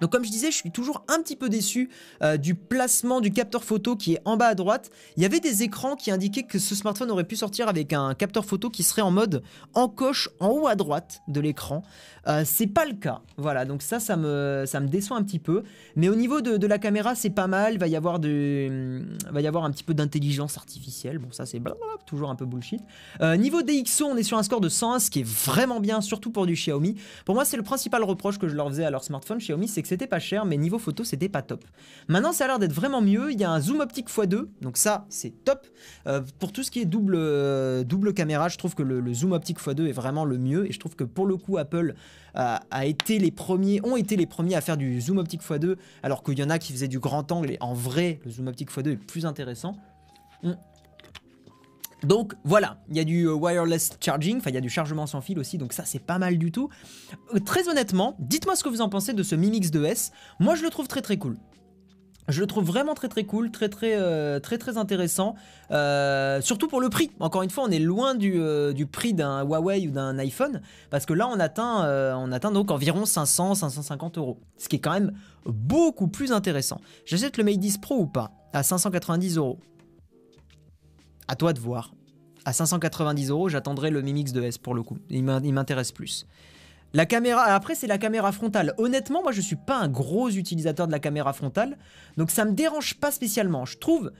[0.00, 1.90] Donc comme je disais, je suis toujours un petit peu déçu
[2.22, 4.90] euh, du placement du capteur photo qui est en bas à droite.
[5.16, 8.14] Il y avait des écrans qui indiquaient que ce smartphone aurait pu sortir avec un
[8.14, 9.42] capteur photo qui serait en mode
[9.74, 11.82] encoche en haut à droite de l'écran.
[12.28, 13.22] Euh, c'est pas le cas.
[13.36, 15.62] Voilà, donc ça, ça me, ça me déçoit un petit peu.
[15.96, 17.74] Mais au niveau de, la caméra, c'est pas mal.
[17.74, 21.18] Il va y avoir, de, va y avoir un petit peu d'intelligence artificielle.
[21.18, 21.60] Bon, ça, c'est
[22.06, 22.82] toujours un peu bullshit.
[23.22, 26.00] Euh, niveau DxO, on est sur un score de 101, ce qui est vraiment bien,
[26.02, 26.96] surtout pour du Xiaomi.
[27.24, 29.80] Pour moi, c'est le principal reproche que je leur faisais à leur smartphone Xiaomi, c'est
[29.80, 31.64] que c'était pas cher, mais niveau photo, c'était pas top.
[32.08, 33.32] Maintenant, ça a l'air d'être vraiment mieux.
[33.32, 35.66] Il y a un zoom optique x2, donc ça, c'est top.
[36.06, 39.32] Euh, pour tout ce qui est double, euh, double caméra, je trouve que le, zoom
[39.32, 40.68] optique x2 est vraiment le mieux.
[40.68, 41.94] Et je trouve que pour le coup, Apple
[42.82, 46.38] été les premiers, ont été les premiers à faire du zoom optique x2, alors qu'il
[46.38, 47.50] y en a qui faisaient du grand angle.
[47.50, 49.76] Et en vrai, le zoom optique x2 est plus intéressant.
[50.42, 50.52] Mm.
[52.04, 55.06] Donc voilà, il y a du euh, wireless charging, enfin il y a du chargement
[55.06, 56.68] sans fil aussi, donc ça c'est pas mal du tout.
[57.34, 60.12] Euh, très honnêtement, dites-moi ce que vous en pensez de ce Mi Mix 2S.
[60.38, 61.36] Moi je le trouve très très cool.
[62.28, 65.34] Je le trouve vraiment très très cool, très très euh, très très intéressant,
[65.70, 67.10] surtout pour le prix.
[67.20, 68.38] Encore une fois, on est loin du,
[68.92, 73.06] prix d'un Huawei ou d'un iPhone, parce que là on atteint, on atteint donc environ
[73.06, 75.14] 500, 550 euros, ce qui est quand même
[75.46, 76.80] beaucoup plus intéressant.
[77.06, 78.30] J'achète le Mate 10 Pro ou pas?
[78.52, 79.58] À 590 euros.
[81.28, 81.94] À toi de voir.
[82.44, 84.98] À 590 euros, j'attendrai le Mi Mix 2S pour le coup.
[85.10, 86.26] Il m'in- il m'intéresse plus.
[86.94, 88.74] La caméra, après c'est la caméra frontale.
[88.78, 91.76] Honnêtement, moi je suis pas un gros utilisateur de la caméra frontale,
[92.16, 93.66] donc ça me dérange pas spécialement.
[93.66, 94.10] Je trouve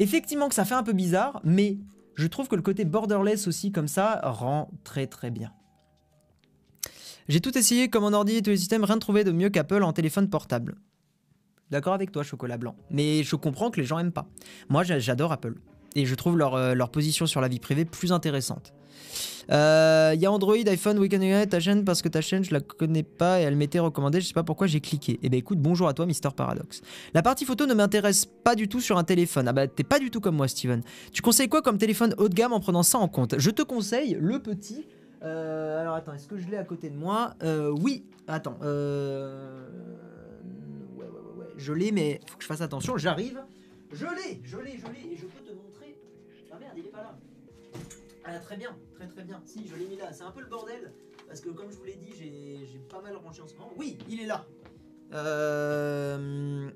[0.00, 1.78] effectivement que ça fait un peu bizarre, mais
[2.16, 5.52] je trouve que le côté borderless aussi comme ça rend très très bien.
[7.28, 9.48] J'ai tout essayé comme en ordi et tous les systèmes, rien de trouvé de mieux
[9.50, 10.74] qu'Apple en téléphone portable.
[11.70, 12.74] D'accord avec toi, chocolat blanc.
[12.90, 14.26] Mais je comprends que les gens aiment pas.
[14.68, 15.54] Moi, j'a- j'adore Apple.
[15.94, 18.72] Et je trouve leur, euh, leur position sur la vie privée plus intéressante.
[19.48, 22.60] Il y a Android, iPhone, Weekend United, ta chaîne, parce que ta chaîne, je la
[22.60, 25.18] connais pas et elle m'était recommandée, je sais pas pourquoi j'ai cliqué.
[25.22, 26.80] Eh ben écoute, bonjour à toi, Mister Paradox.
[27.12, 29.48] La partie photo ne m'intéresse pas du tout sur un téléphone.
[29.48, 30.82] Ah bah t'es pas du tout comme moi, Steven.
[31.12, 33.34] Tu conseilles quoi comme téléphone haut de gamme en prenant ça en compte?
[33.36, 34.86] Je te conseille le petit.
[35.24, 37.34] euh, alors attends, est-ce que je l'ai à côté de moi?
[37.42, 38.58] Euh, Oui, attends.
[38.62, 39.66] Euh...
[40.96, 41.52] Ouais, ouais, ouais, ouais.
[41.58, 42.96] Je l'ai, mais faut que je fasse attention.
[42.96, 43.40] J'arrive.
[43.92, 45.26] Je l'ai, je l'ai, je l'ai, je
[48.24, 49.42] Ah très bien, très très bien.
[49.44, 50.12] Si, je l'ai mis là.
[50.12, 50.92] C'est un peu le bordel
[51.26, 53.72] parce que comme je vous l'ai dit, j'ai pas mal rangé en ce moment.
[53.76, 54.46] Oui, il est là.
[55.12, 56.70] Euh,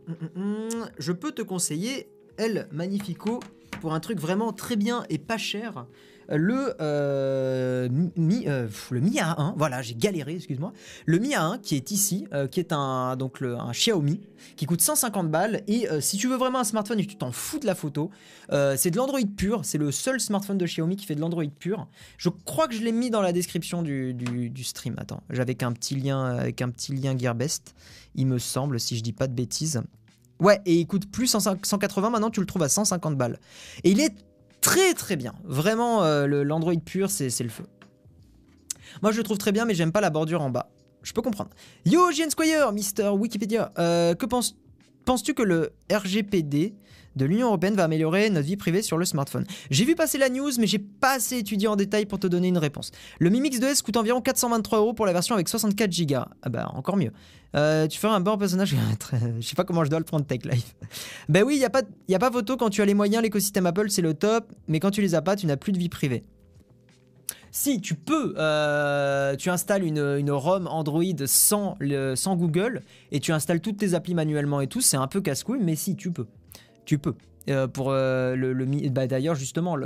[0.99, 3.41] je peux te conseiller El Magnifico
[3.81, 5.87] pour un truc vraiment très bien et pas cher.
[6.29, 9.55] Le, euh, Mi, euh, le Mi A1.
[9.57, 10.73] Voilà, j'ai galéré, excuse-moi.
[11.05, 14.21] Le Mi A1 qui est ici, euh, qui est un, donc le, un Xiaomi,
[14.57, 15.63] qui coûte 150 balles.
[15.69, 18.11] Et si tu veux vraiment un smartphone et que tu t'en fous de la photo,
[18.51, 19.65] c'est de l'Android pur.
[19.65, 21.89] C'est le seul smartphone de Xiaomi qui fait de l'Android pur.
[22.19, 24.95] Je crois que je l'ai mis dans la description du, du, stream.
[24.99, 27.75] Attends, j'avais un petit lien avec un petit lien Gearbest,
[28.15, 29.83] il me semble, si je dis pas de bêtises.
[30.39, 33.39] Ouais, et il coûte plus 180, maintenant tu le trouves à 150 balles.
[33.85, 34.15] Et il est
[34.67, 35.33] très très bien.
[35.45, 37.65] Vraiment, euh, l'Android pur, c'est le feu.
[39.01, 40.71] Moi je le trouve très bien, mais j'aime pas la bordure en bas.
[41.03, 41.51] Je peux comprendre.
[41.85, 43.73] Yo, GN Squire, Mister Wikipédia.
[43.79, 46.75] Euh, que penses-tu que le RGPD
[47.17, 49.45] de l'Union Européenne va améliorer notre vie privée sur le smartphone.
[49.71, 52.49] J'ai vu passer la news, mais j'ai pas assez étudié en détail pour te donner
[52.49, 52.93] une réponse.
[53.19, 56.17] Le Mi Mix 2S coûte environ 423 euros pour la version avec 64 Go.
[56.43, 57.13] Ah bah encore mieux.
[57.55, 58.77] Euh, tu feras un bon personnage.
[59.41, 60.75] je sais pas comment je dois le prendre Tech Life.
[61.29, 63.23] bah oui, il y a pas, y a pas photo quand tu as les moyens.
[63.23, 65.79] L'écosystème Apple c'est le top, mais quand tu les as pas, tu n'as plus de
[65.79, 66.25] vie privée.
[67.51, 73.21] Si tu peux, euh, tu installes une, une, ROM Android sans, le, sans Google et
[73.21, 76.11] tu installes toutes tes applis manuellement et tout, c'est un peu casse-couille, mais si tu
[76.11, 76.27] peux
[76.87, 77.15] tu peux.
[77.49, 79.77] Euh, pour euh, le, Mi, bah, d'ailleurs justement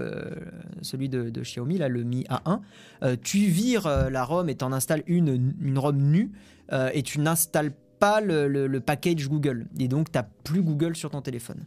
[0.80, 2.60] celui de, Xiaomi le Mi A1,
[3.02, 6.30] euh, tu vires la ROM et t'en installes une, une ROM nue
[6.94, 11.20] et tu n'installes pas le, le, package Google et donc t'as plus Google sur ton
[11.20, 11.64] téléphone.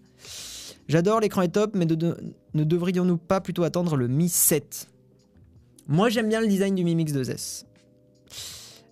[0.87, 4.89] J'adore l'écran est top, mais ne devrions-nous pas plutôt attendre le Mi 7
[5.87, 7.65] Moi j'aime bien le design du Mi Mix 2S.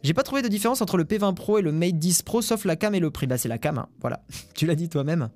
[0.03, 2.65] J'ai pas trouvé de différence entre le P20 Pro et le Mate 10 Pro sauf
[2.65, 3.25] la cam et le prix.
[3.25, 3.87] Bah c'est la cam, hein.
[4.01, 4.23] voilà.
[4.53, 5.29] tu l'as dit toi-même.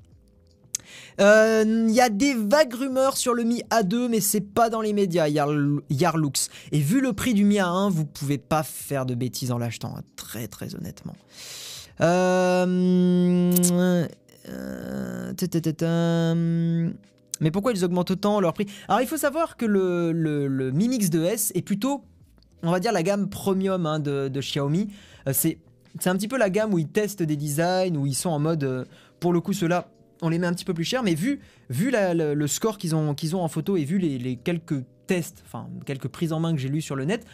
[1.18, 4.82] Il euh, y a des vagues rumeurs sur le Mi A2, mais c'est pas dans
[4.82, 6.50] les médias, Yarlux.
[6.74, 9.96] Et vu le prix du Mi A1, vous pouvez pas faire de bêtises en l'achetant,
[9.98, 11.16] hein, très très honnêtement.
[12.02, 13.54] Euh,
[14.50, 15.34] euh,
[17.40, 18.66] mais pourquoi ils augmentent autant leur prix?
[18.90, 22.04] Alors il faut savoir que le, le, Mi Mix 2S est plutôt,
[22.62, 24.90] on va dire, la gamme premium hein, de, de, Xiaomi.
[25.32, 25.60] c'est
[26.06, 28.86] un petit peu la gamme où ils testent des designs, où ils sont en mode,
[29.22, 29.88] pour le coup, ceux-là,
[30.26, 33.16] on les met un petit peu plus cher, mais vu, vu le, score qu'ils ont,
[33.34, 36.82] en photo et vu les, quelques tests, enfin quelques prises en main que j'ai lues
[36.82, 37.26] sur le net,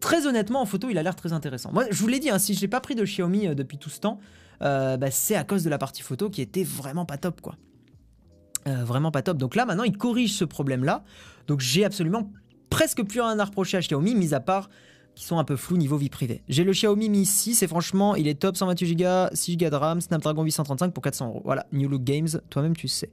[0.00, 1.72] très honnêtement en photo il a l'air très intéressant.
[1.72, 3.78] Moi je vous l'ai dit, hein, si je n'ai pas pris de Xiaomi euh, depuis
[3.78, 4.18] tout ce temps,
[4.62, 7.56] euh, bah, c'est à cause de la partie photo qui était vraiment pas top quoi.
[8.68, 9.38] Euh, vraiment pas top.
[9.38, 11.04] Donc là maintenant il corrige ce problème là.
[11.46, 12.30] Donc j'ai absolument
[12.70, 14.68] presque plus rien à reprocher à Xiaomi, mis à part
[15.14, 16.42] qui sont un peu flous niveau vie privée.
[16.48, 19.74] J'ai le Xiaomi Mi 6 et franchement, il est top 128 Go, 6 Go de
[19.74, 21.42] RAM, Snapdragon 835 pour 400 euros.
[21.44, 23.10] Voilà, New Look Games, toi-même tu sais.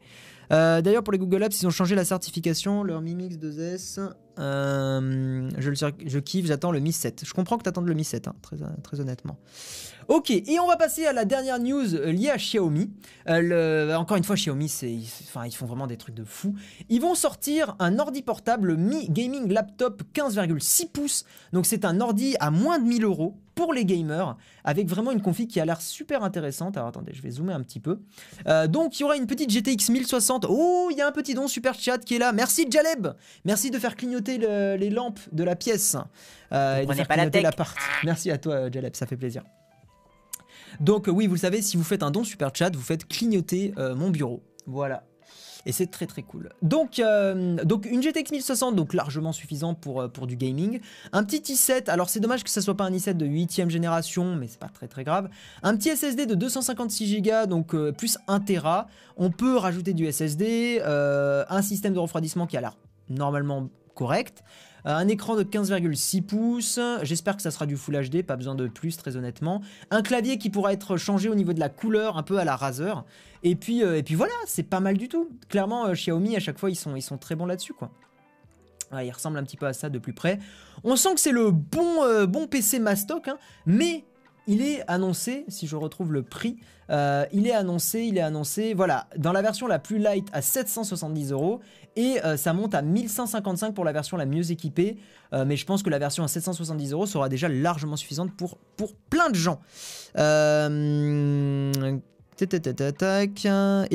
[0.51, 2.83] Euh, d'ailleurs, pour les Google Apps, ils ont changé la certification.
[2.83, 3.99] Leur Mi Mix 2S,
[4.39, 5.75] euh, je, le,
[6.06, 7.23] je kiffe, j'attends le Mi 7.
[7.25, 9.38] Je comprends que tu attends le Mi 7, hein, très, très honnêtement.
[10.10, 12.89] Ok, et on va passer à la dernière news euh, liée à Xiaomi.
[13.28, 14.65] Euh, encore une fois, Xiaomi,
[15.28, 16.56] enfin, ils font vraiment des trucs de fou.
[16.89, 21.25] Ils vont sortir un ordi portable Mi Gaming Laptop 15,6 pouces.
[21.54, 25.21] Donc c'est un ordi à moins de 1000 euros pour les gamers, avec vraiment une
[25.21, 26.78] config qui a l'air super intéressante.
[26.78, 27.99] Alors attendez, je vais zoomer un petit peu.
[28.47, 30.45] Euh, donc il y aura une petite GTX 1060.
[30.47, 32.32] Oh, il y a un petit don super chat qui est là.
[32.32, 33.10] Merci Jaleb.
[33.43, 35.98] Merci de faire clignoter les lampes de la pièce.
[36.52, 37.78] Euh, et de faire pas clignoter l'appart.
[38.04, 39.44] Merci à toi Jaleb, ça fait plaisir.
[40.80, 43.74] Donc oui, vous le savez, si vous faites un don super chat, vous faites clignoter
[43.78, 44.44] euh, mon bureau.
[44.65, 45.04] Voilà.
[45.65, 46.50] Et c'est très très cool.
[46.62, 50.80] Donc, euh, donc une GTX 1060, donc largement suffisant pour, euh, pour du gaming.
[51.12, 54.36] Un petit i7, alors c'est dommage que ça soit pas un i7 de 8ème génération,
[54.36, 55.30] mais c'est pas très très grave.
[55.62, 58.88] Un petit SSD de 256 Go, donc plus 1 Tera.
[59.18, 62.78] On peut rajouter du SSD, un système de refroidissement qui a l'air
[63.10, 64.43] normalement correct.
[64.85, 68.55] Euh, un écran de 15,6 pouces, j'espère que ça sera du Full HD, pas besoin
[68.55, 69.62] de plus très honnêtement.
[69.91, 72.55] Un clavier qui pourra être changé au niveau de la couleur, un peu à la
[72.55, 73.03] Razer.
[73.43, 75.29] Et puis, euh, et puis voilà, c'est pas mal du tout.
[75.49, 77.91] Clairement, euh, Xiaomi, à chaque fois, ils sont, très bons là-dessus, quoi.
[79.03, 80.39] il ressemble un petit peu à ça de plus près.
[80.85, 84.05] On sent que c'est le bon, bon PC Mastoc, hein, mais
[84.47, 86.57] il est annoncé, si je retrouve le prix,
[86.89, 91.31] il est annoncé, il est annoncé, voilà, dans la version la plus light à 770
[91.33, 91.59] euros
[91.95, 94.97] et euh, ça monte à 1155 pour la version la mieux équipée.
[95.34, 98.58] Euh, mais je pense que la version à 770 euros sera déjà largement suffisante pour,
[98.78, 99.60] pour plein de gens.
[100.15, 100.19] Et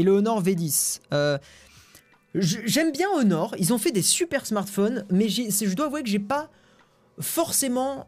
[0.03, 1.01] le Honor V10.
[2.35, 6.19] J'aime bien Honor, ils ont fait des super smartphones, mais je dois avouer que j'ai
[6.19, 6.51] pas
[7.21, 8.07] forcément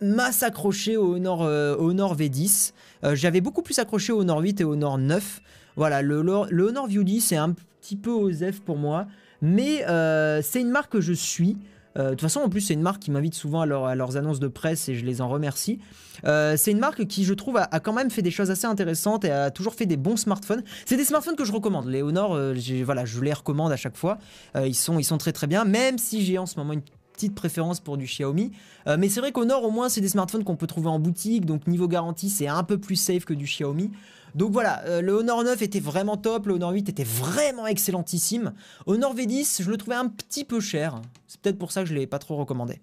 [0.00, 2.72] masse accroché au euh, au Nord V10.
[3.04, 5.40] Euh, j'avais beaucoup plus accroché au Nord 8 et au Nord 9.
[5.76, 7.54] Voilà, le, Honor View 10 c'est un
[7.86, 9.06] petit peu osef pour moi.
[9.42, 11.56] Mais euh, c'est une marque que je suis.
[11.94, 14.48] De toute façon, en plus, c'est une marque qui m'invite souvent à, leurs annonces de
[14.48, 15.78] presse et je les en remercie.
[16.24, 19.30] c'est une marque qui, je trouve, a, quand même fait des choses assez intéressantes et
[19.30, 20.62] a toujours fait des bons smartphones.
[20.84, 21.86] C'est des smartphones que je recommande.
[21.86, 22.38] Les Honor,
[22.84, 24.18] voilà, je les recommande à chaque fois.
[24.62, 26.82] ils, sont, ils sont très très bien, même si j'ai en ce moment une
[27.16, 28.52] petite préférence pour du Xiaomi.
[28.86, 31.46] Euh, mais c'est vrai qu'Honor, au moins, c'est des smartphones qu'on peut trouver en boutique.
[31.46, 33.90] Donc, niveau garantie, c'est un peu plus safe que du Xiaomi.
[34.34, 38.52] Donc voilà, euh, le Honor 9 était vraiment top, le Honor 8 était vraiment excellentissime.
[38.86, 41.00] Honor V10, je le trouvais un petit peu cher.
[41.26, 42.80] C'est peut-être pour ça que je ne l'ai pas trop recommandé.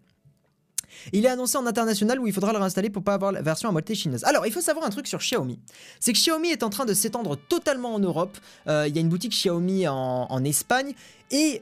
[1.12, 3.70] Il est annoncé en international où il faudra le réinstaller pour pas avoir la version
[3.70, 4.24] à moitié chinoise.
[4.24, 5.60] Alors, il faut savoir un truc sur Xiaomi.
[6.00, 8.38] C'est que Xiaomi est en train de s'étendre totalement en Europe.
[8.68, 10.94] Euh, il y a une boutique Xiaomi en, Espagne.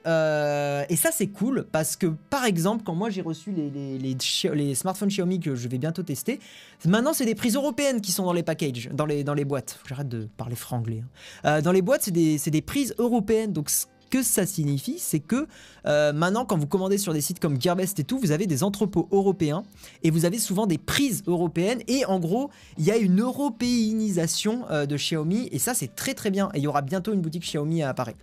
[0.05, 5.09] Euh, et, ça, c'est cool parce que, par exemple, quand moi j'ai reçu les, smartphones
[5.09, 6.39] Xiaomi que je vais bientôt tester,
[6.85, 9.79] maintenant c'est des prises européennes qui sont dans les packages, dans les, dans les boîtes.
[9.87, 11.03] J'arrête de parler franglais.
[11.03, 11.09] Hein.
[11.45, 13.53] Euh, dans les boîtes, c'est des, des, prises européennes.
[13.53, 13.69] Donc,
[14.11, 15.47] que ça signifie, c'est que
[15.87, 18.61] euh, maintenant, quand vous commandez sur des sites comme Gearbest et tout, vous avez des
[18.63, 19.63] entrepôts européens
[20.03, 21.81] et vous avez souvent des prises européennes.
[21.87, 26.13] Et en gros, il y a une européanisation euh, de Xiaomi et ça, c'est très
[26.13, 26.49] très bien.
[26.53, 28.15] Et il y aura bientôt une boutique Xiaomi à Paris.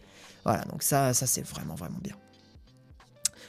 [0.45, 2.15] Voilà, donc ça, ça c'est vraiment vraiment bien.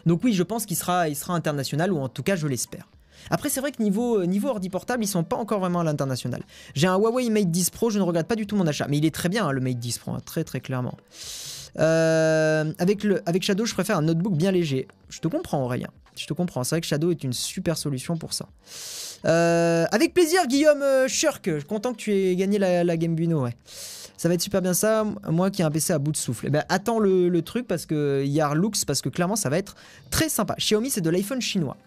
[0.05, 2.87] Donc oui, je pense qu'il sera, il sera international, ou en tout cas, je l'espère.
[3.29, 5.83] Après, c'est vrai que niveau, euh, niveau ordi portable, ils sont pas encore vraiment à
[5.83, 6.43] l'international.
[6.73, 8.87] J'ai un Huawei Mate 10 Pro, je ne regrette pas du tout mon achat.
[8.87, 10.95] Mais il est très bien, hein, le Mate 10 Pro, hein, très très clairement.
[11.77, 14.87] Euh, avec, le, avec Shadow, je préfère un notebook bien léger.
[15.09, 15.89] Je te comprends, Aurélien.
[16.15, 16.63] Je te comprends.
[16.63, 18.47] C'est vrai que Shadow est une super solution pour ça.
[19.25, 21.63] Euh, avec plaisir, Guillaume euh, Shirk.
[21.65, 23.55] Content que tu aies gagné la, Game Buno, ouais.
[24.17, 26.47] Ça va être super bien ça, moi qui ai un PC à bout de souffle.
[26.47, 29.75] Eh ben, attends le, truc parce que a Lux, parce que clairement ça va être
[30.09, 30.55] très sympa.
[30.57, 31.77] Xiaomi, c'est de l'iPhone chinois.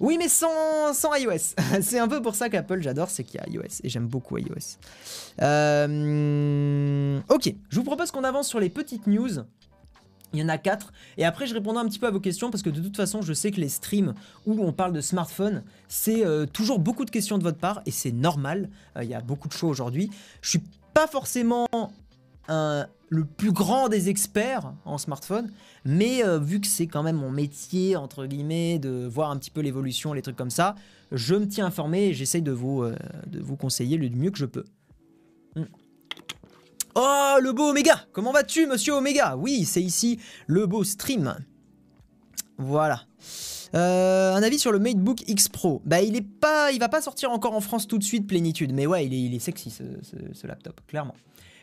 [0.00, 1.54] Oui, mais sans, sans iOS.
[1.82, 3.80] c'est un peu pour ça qu'Apple, j'adore, c'est qu'il y a iOS.
[3.82, 4.78] Et j'aime beaucoup iOS.
[5.42, 9.30] Euh, ok, je vous propose qu'on avance sur les petites news.
[10.34, 10.92] Il y en a 4.
[11.16, 13.22] Et après, je répondrai un petit peu à vos questions parce que de toute façon,
[13.22, 14.14] je sais que les streams
[14.46, 17.90] où on parle de smartphone, c'est euh, toujours beaucoup de questions de votre part et
[17.90, 18.68] c'est normal.
[18.96, 20.10] Euh, il y a beaucoup de choix aujourd'hui.
[20.42, 21.66] Je suis pas forcément
[23.08, 25.50] le plus grand des experts en smartphone,
[25.84, 29.50] mais euh, vu que c'est quand même mon métier, entre guillemets, de voir un petit
[29.50, 30.74] peu l'évolution, les trucs comme ça,
[31.12, 32.94] je me tiens informé et j'essaye de, vous, euh,
[33.26, 34.64] de vous conseiller le mieux que je peux.
[35.56, 35.64] Hmm.
[36.94, 39.36] Oh, le beau Omega Comment vas-tu, monsieur Omega?
[39.36, 41.36] Oui, c'est ici le beau stream.
[42.58, 43.02] Voilà.
[43.74, 45.80] Euh, un avis sur le MateBook X Pro.
[45.84, 48.72] Bah, il est pas, il va pas sortir encore en France tout de suite, plénitude.
[48.72, 51.14] Mais ouais, il est, il est sexy ce laptop, clairement.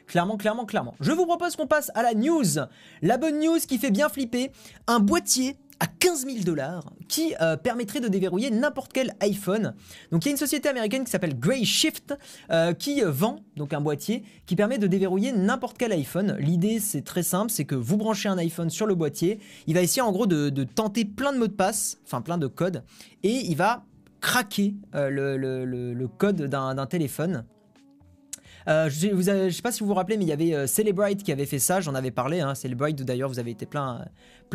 [0.08, 0.96] Clairement, clairement, clairement.
[1.00, 2.60] Je vous propose qu'on passe à la news.
[3.02, 4.52] La bonne news qui fait bien flipper.
[4.88, 9.74] Un boîtier à 15 000 dollars qui euh, permettrait de déverrouiller n'importe quel iPhone.
[10.12, 12.18] Donc il y a une société américaine qui s'appelle Grayshift
[12.52, 16.38] euh, qui vend donc un boîtier qui permet de déverrouiller n'importe quel iPhone.
[16.40, 19.82] L'idée c'est très simple, c'est que vous branchez un iPhone sur le boîtier, il va
[19.82, 22.84] essayer en gros de, tenter plein de mots de passe, enfin plein de codes,
[23.24, 23.84] et il va
[24.22, 27.46] craquer euh, le, code d'un téléphone
[28.68, 31.24] euh, je ne sais pas si vous vous rappelez, mais il y avait euh, Celebrite
[31.24, 32.40] qui avait fait ça, j'en avais parlé.
[32.40, 34.06] Hein, Celebrite, d'ailleurs, vous avez été plein,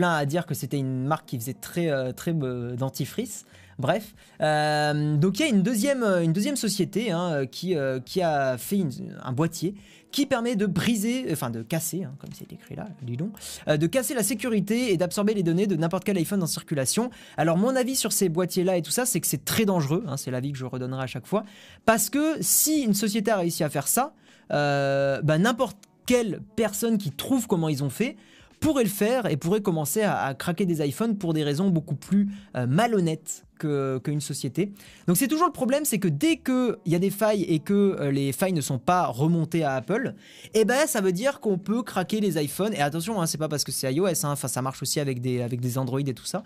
[0.02, 3.46] à dire que c'était une marque qui faisait très, euh, très dentifrice.
[3.80, 8.84] Bref, donc il y a une deuxième, deuxième société hein, qui, qui a fait
[9.22, 9.74] un boîtier
[10.10, 13.32] qui permet de briser, enfin de casser, hein, comme c'est écrit là, dis donc,
[13.68, 17.10] euh, de casser la sécurité et d'absorber les données de n'importe quel iPhone en circulation.
[17.36, 20.16] Alors mon avis sur ces boîtiers-là et tout ça, c'est que c'est très dangereux, hein,
[20.16, 21.44] c'est l'avis que je redonnerai à chaque fois,
[21.84, 24.14] parce que si une société a réussi à faire ça,
[24.52, 28.16] euh, bah, n'importe quelle personne qui trouve comment ils ont fait
[28.58, 32.28] pourrait le faire et pourrait commencer à, craquer des iPhones pour des raisons beaucoup plus
[32.56, 34.72] euh, malhonnêtes qu'une société.
[35.06, 37.96] Donc c'est toujours le problème, c'est que dès qu'il y a des failles et que
[38.00, 40.14] euh, les failles ne sont pas remontées à Apple,
[40.54, 42.74] eh ben ça veut dire qu'on peut craquer les iPhones.
[42.74, 45.42] Et attention, hein, c'est pas parce que c'est iOS, hein, ça marche aussi avec des,
[45.42, 46.42] avec des Android et tout ça.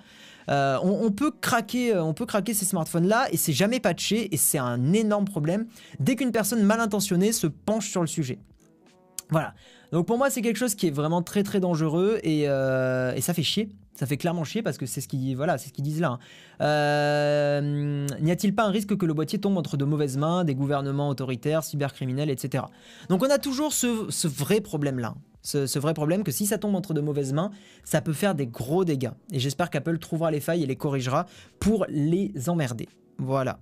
[0.50, 4.58] Euh, on, peut craquer, on peut craquer ces smartphones-là et c'est jamais patché et c'est
[4.58, 5.66] un énorme problème
[6.00, 8.38] dès qu'une personne mal intentionnée se penche sur le sujet.
[9.30, 9.54] Voilà.
[9.94, 13.32] Donc pour moi, c'est quelque chose qui est vraiment très très dangereux et, euh, ça
[13.32, 13.68] fait chier.
[13.94, 16.18] Ça fait clairement chier parce que c'est ce qu'ils voilà, ce disent là.
[16.18, 16.18] Hein.
[16.62, 20.56] Euh, n'y a-t-il pas un risque que le boîtier tombe entre de mauvaises mains, des
[20.56, 22.64] gouvernements autoritaires, cybercriminels, etc.
[23.08, 25.14] Donc on a toujours ce, vrai problème là.
[25.42, 27.52] Ce, ce, vrai problème que si ça tombe entre de mauvaises mains,
[27.84, 29.12] ça peut faire des gros dégâts.
[29.30, 31.26] Et j'espère qu'Apple trouvera les failles et les corrigera
[31.60, 32.88] pour les emmerder.
[33.18, 33.60] Voilà.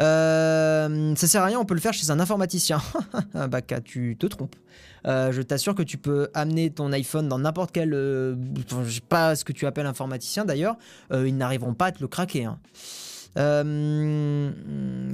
[0.00, 2.80] Euh, ça sert à rien, on peut le faire chez un informaticien.
[3.34, 4.56] bah, tu te trompes.
[5.06, 7.92] Euh, je t'assure que tu peux amener ton iPhone dans n'importe quel.
[7.92, 8.36] Euh,
[8.84, 10.76] je sais pas ce que tu appelles informaticien d'ailleurs.
[11.12, 12.44] ils n'arriveront pas à te le craquer.
[12.44, 12.58] Hein.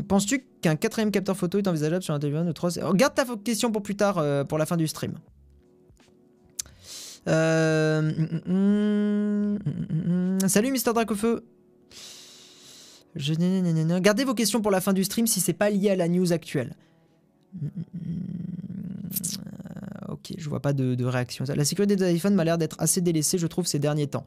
[0.08, 3.70] Penses-tu qu'un quatrième capteur photo est envisageable sur un téléphone de 3 Regarde ta question
[3.70, 5.14] pour plus tard, pour la fin du stream.
[7.28, 8.00] Euh,
[8.46, 11.44] mm, mm, mm, Salut Mister Dracofeu.
[13.16, 13.35] Je...
[14.01, 16.33] Gardez vos questions pour la fin du stream si c'est pas lié à la news
[16.33, 16.75] actuelle.
[20.09, 21.44] Ok, je vois pas de, de réaction.
[21.55, 24.25] La sécurité des iPhones m'a l'air d'être assez délaissée, je trouve, ces derniers temps.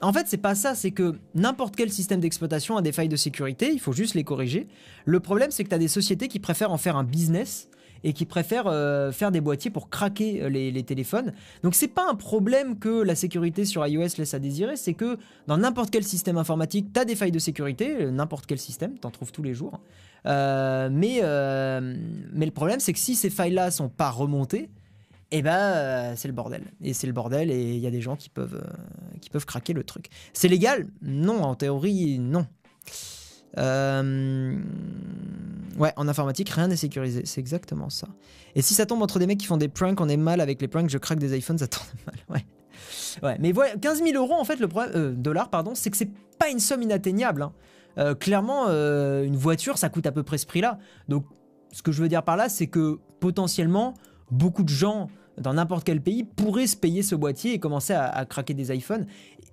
[0.00, 3.16] En fait, c'est pas ça, c'est que n'importe quel système d'exploitation a des failles de
[3.16, 4.66] sécurité, il faut juste les corriger.
[5.04, 7.68] Le problème, c'est que tu as des sociétés qui préfèrent en faire un business
[8.04, 11.32] et qui préfèrent euh, faire des boîtiers pour craquer euh, les, téléphones.
[11.62, 15.18] Donc c'est pas un problème que la sécurité sur iOS laisse à désirer, c'est que
[15.46, 18.98] dans n'importe quel système informatique, tu as des failles de sécurité, euh, n'importe quel système,
[18.98, 19.80] t'en trouves tous les jours.
[20.24, 24.70] mais, mais le problème, c'est que si ces failles-là sont pas remontées,
[25.34, 26.62] eh ben euh, c'est le bordel.
[26.82, 29.46] Et c'est le bordel et il y a des gens qui peuvent, euh, qui peuvent
[29.46, 30.10] craquer le truc.
[30.34, 30.86] C'est légal?
[31.00, 32.46] Non, en théorie, non.
[33.56, 34.54] Euh,
[35.78, 37.22] ouais, en informatique, rien n'est sécurisé.
[37.24, 38.08] C'est exactement ça.
[38.54, 40.60] Et si ça tombe entre des mecs qui font des pranks, on est mal avec
[40.60, 42.16] les pranks, je craque des iPhones, ça tombe mal.
[42.28, 42.46] Ouais.
[43.22, 46.10] Ouais, mais voilà, 15 000 euros, en fait, le problème, dollars, pardon, c'est que c'est
[46.38, 47.48] pas une somme inatteignable.
[47.96, 48.14] Hein.
[48.14, 50.78] clairement, une voiture, ça coûte à peu près ce prix-là.
[51.08, 51.26] Donc,
[51.72, 53.94] ce que je veux dire par là, c'est que potentiellement,
[54.30, 55.08] beaucoup de gens
[55.38, 59.06] dans n'importe quel pays pourrait se payer ce boîtier et commencer à, craquer des iPhones.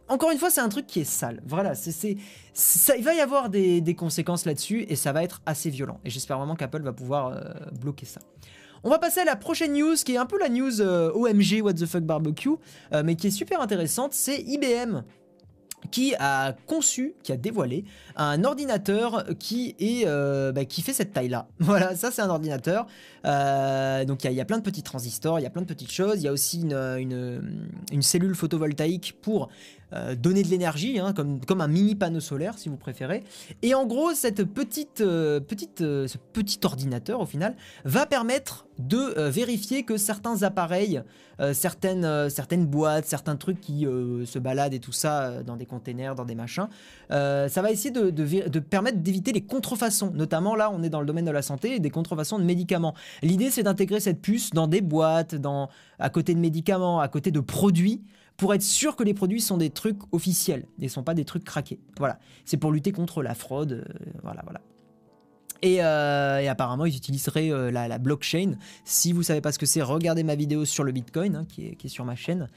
[0.08, 1.42] Encore une fois, c'est un truc qui est sale.
[1.46, 6.00] Voilà, ça, il va y avoir des, conséquences là-dessus et ça va être assez violent.
[6.04, 7.42] Et j'espère vraiment qu'Apple va pouvoir euh,
[7.80, 8.22] bloquer ça.
[8.84, 11.62] On va passer à la prochaine news qui est un peu la news euh, OMG
[11.62, 12.50] What the fuck barbecue,
[12.94, 14.14] euh, mais qui est super intéressante.
[14.14, 15.04] C'est IBM
[15.92, 17.86] qui a conçu, qui a dévoilé
[18.16, 21.48] un ordinateur qui est euh, bah, qui fait cette taille là.
[21.60, 22.88] Voilà, ça c'est un ordinateur.
[23.26, 25.92] Euh, donc il y, a plein de petits transistors, il y a plein de petites
[25.92, 26.18] choses.
[26.18, 29.50] Il y a aussi une cellule photovoltaïque pour
[29.92, 33.24] euh, donner de l'énergie, hein, comme, comme un mini panneau solaire si vous préférez.
[33.64, 38.68] Et en gros, cette petite, euh, petite, euh, ce petit ordinateur au final va permettre
[38.78, 41.04] de vérifier que certains appareils,
[41.52, 46.24] certaines, certaines boîtes, certains trucs qui se baladent et tout ça dans des containers, dans
[46.24, 46.70] des machins,
[47.10, 50.12] ça va essayer de, de permettre d'éviter les contrefaçons.
[50.12, 52.94] Notamment là, on est dans le domaine de la santé et des contrefaçons de médicaments.
[53.22, 55.68] L'idée, c'est d'intégrer cette puce dans des boîtes, dans,
[56.00, 58.02] à côté de médicaments, à côté de produits
[58.40, 61.26] pour être sûr que les produits sont des trucs officiels et ne sont pas des
[61.26, 61.80] trucs craqués.
[61.98, 63.74] Voilà, c'est pour lutter contre la fraude.
[63.74, 64.62] Euh, voilà, voilà.
[65.66, 68.54] Euh, et, apparemment, ils utiliseraient euh, la, blockchain.
[68.86, 71.66] Si vous savez pas ce que c'est, regardez ma vidéo sur le Bitcoin, hein, qui,
[71.66, 72.48] est, sur ma chaîne.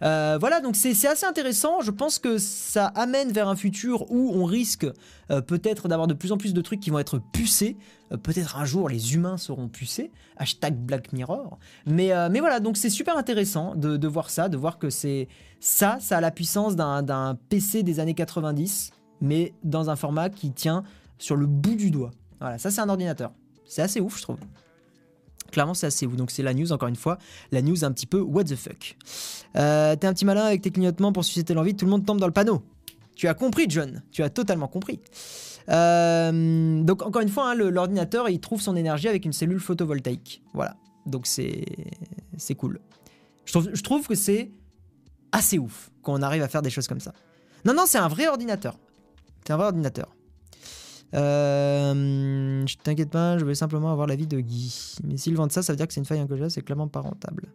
[0.00, 1.80] voilà, donc c'est assez intéressant.
[1.80, 4.86] Je pense que ça amène vers un futur où on risque
[5.28, 7.76] peut-être d'avoir de plus en plus de trucs qui vont être pucés.
[8.12, 10.10] Euh, peut-être un jour les humains seront pucés.
[10.36, 11.58] Hashtag Black Mirror.
[11.86, 15.28] Mais, euh, mais voilà, donc c'est super intéressant de, voir ça, de voir que c'est
[15.60, 18.90] ça, ça a la puissance d'un PC des années 90,
[19.20, 20.82] mais dans un format qui tient
[21.18, 22.10] sur le bout du doigt.
[22.40, 23.32] Voilà, ça c'est un ordinateur.
[23.64, 24.38] C'est assez ouf, je trouve.
[25.52, 26.16] Clairement, c'est assez ouf.
[26.16, 27.18] Donc, c'est la news, encore une fois.
[27.52, 28.96] La news un petit peu what the fuck.
[29.56, 31.76] Euh, T'es un petit malin avec tes clignotements pour susciter l'envie.
[31.76, 32.62] Tout le monde tombe dans le panneau.
[33.14, 34.02] Tu as compris, John.
[34.10, 35.00] Tu as totalement compris.
[35.68, 40.42] Euh, donc encore une fois, hein, l'ordinateur, il trouve son énergie avec une cellule photovoltaïque.
[40.54, 40.76] Voilà.
[41.06, 41.64] Donc c'est
[42.56, 42.80] cool.
[43.44, 44.50] Je trouve, je trouve que c'est
[45.32, 47.12] assez ouf qu'on arrive à faire des choses comme ça.
[47.64, 48.78] Non, non, c'est un vrai ordinateur.
[49.44, 50.14] C'est un vrai ordinateur.
[51.14, 54.96] Euh, je t'inquiète pas, je voulais simplement avoir l'avis de Guy.
[55.04, 57.00] Mais s'ils vendent ça, ça veut dire que c'est une faille incognita, c'est clairement pas
[57.00, 57.48] rentable.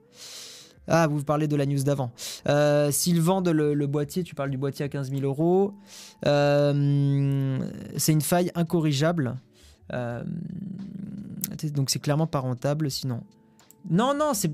[0.87, 2.11] Ah, vous parlez de la news d'avant.
[2.47, 5.73] Euh, S'ils vendent le, boîtier, tu parles du boîtier à 15 000 euros,
[6.25, 7.57] euh,
[7.97, 9.35] c'est une faille incorrigeable.
[9.93, 10.23] Euh,
[11.73, 13.21] donc c'est clairement pas rentable sinon.
[13.89, 14.51] Non, non, c'est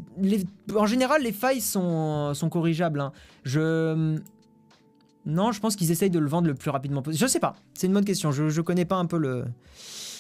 [0.76, 3.00] en général les failles sont, sont corrigeables.
[3.00, 3.12] Hein.
[3.44, 4.20] Je
[5.26, 7.26] non, je pense qu'ils essayent de le vendre le plus rapidement possible.
[7.26, 8.32] Je sais pas, c'est une bonne question.
[8.32, 9.46] Je, je connais pas un peu le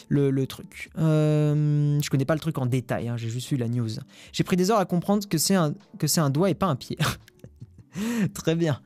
[0.10, 0.89] le, truc.
[0.97, 3.89] Euh, je connais pas le truc en détail, hein, j'ai juste vu la news.
[4.32, 5.74] J'ai pris des heures à comprendre que c'est un,
[6.18, 6.97] un doigt et pas un pied.
[8.34, 8.80] Très bien.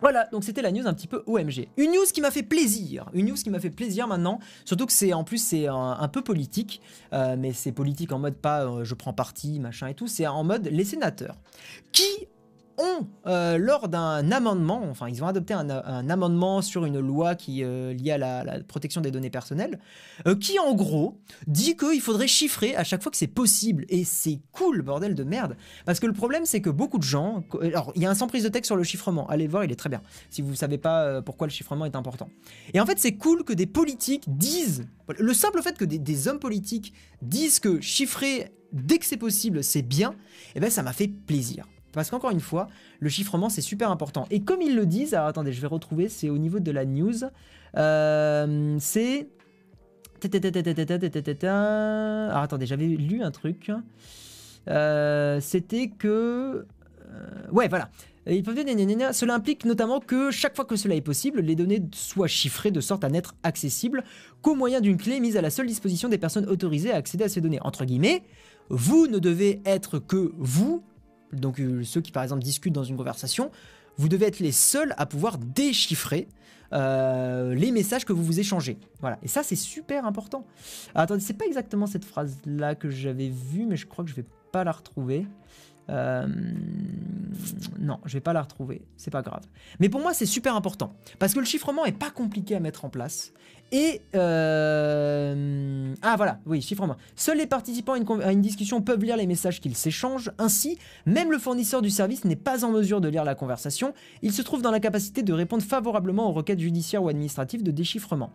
[0.00, 1.68] Voilà, donc c'était la news un petit peu OMG.
[1.78, 4.92] Une news qui m'a fait plaisir, une news qui m'a fait plaisir maintenant, surtout que
[4.92, 6.82] c'est en plus c'est un, peu politique,
[7.14, 10.26] euh, mais c'est politique en mode pas euh, je prends parti, machin et tout, c'est
[10.26, 11.36] en mode les sénateurs
[11.92, 12.28] qui
[12.78, 15.68] ont, euh, lors d'un amendement, enfin ils ont adopté un,
[16.10, 19.78] amendement sur une loi qui euh, liée à la, protection des données personnelles,
[20.26, 23.84] euh, qui en gros dit qu'il faudrait chiffrer à chaque fois que c'est possible.
[23.88, 25.56] Et c'est cool, bordel de merde.
[25.84, 27.44] Parce que le problème c'est que beaucoup de gens...
[27.60, 29.72] Alors il y a un sans prise de texte sur le chiffrement, allez voir, il
[29.72, 32.28] est très bien, si vous ne savez pas pourquoi le chiffrement est important.
[32.74, 34.86] Et en fait c'est cool que des politiques disent...
[35.18, 39.62] Le simple fait que des, des hommes politiques disent que chiffrer dès que c'est possible
[39.62, 41.66] c'est bien, et eh ben ça m'a fait plaisir.
[41.96, 42.68] Parce qu'encore une fois,
[43.00, 44.26] le chiffrement, c'est super important.
[44.30, 46.84] Et comme ils le disent, alors attendez, je vais retrouver, c'est au niveau de la
[46.84, 47.24] news.
[47.76, 49.28] Euh, c'est...
[50.22, 53.72] Alors attendez, j'avais lu un truc.
[54.68, 56.66] Euh, c'était que...
[57.50, 57.88] ouais, voilà.
[58.26, 62.82] Cela implique notamment que chaque fois que cela est possible, les données soient chiffrées de
[62.82, 64.04] sorte à n'être accessibles
[64.42, 67.30] qu'au moyen d'une clé mise à la seule disposition des personnes autorisées à accéder à
[67.30, 67.60] ces données.
[67.62, 68.22] Entre guillemets,
[68.68, 70.84] vous ne devez être que vous,
[71.32, 73.50] donc euh, ceux qui par exemple discutent dans une conversation,
[73.98, 76.28] vous devez être les seuls à pouvoir déchiffrer
[76.72, 78.78] euh, les messages que vous vous échangez.
[79.00, 79.18] Voilà.
[79.22, 80.46] Et ça, c'est super important.
[80.94, 84.26] attendez, c'est pas exactement cette phrase-là que j'avais vue, mais je crois que je vais
[84.52, 85.26] pas la retrouver.
[85.88, 86.26] Euh,
[87.78, 89.44] non, je vais pas la retrouver, c'est pas grave.
[89.78, 92.84] Mais pour moi, c'est super important parce que le chiffrement est pas compliqué à mettre
[92.84, 93.32] en place.
[93.72, 96.96] Et euh, ah voilà, oui, chiffrement.
[97.16, 100.30] Seuls les participants à une, discussion peuvent lire les messages qu'ils s'échangent.
[100.38, 103.92] Ainsi, même le fournisseur du service n'est pas en mesure de lire la conversation.
[104.22, 107.72] Il se trouve dans la capacité de répondre favorablement aux requêtes judiciaires ou administratives de
[107.72, 108.30] déchiffrement,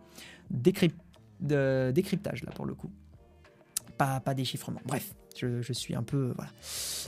[0.50, 2.90] de décryptage là pour le coup
[4.24, 4.80] pas, déchiffrement.
[4.86, 6.34] Bref, je, suis un peu.
[6.36, 6.50] Voilà.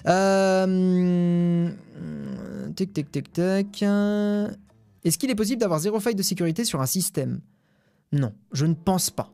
[0.07, 1.71] Euh,
[2.75, 3.83] tic, tic, tic, tic.
[3.83, 7.41] Est-ce qu'il est possible d'avoir zéro faille de sécurité sur un système?
[8.15, 9.31] Non, je ne pense pas.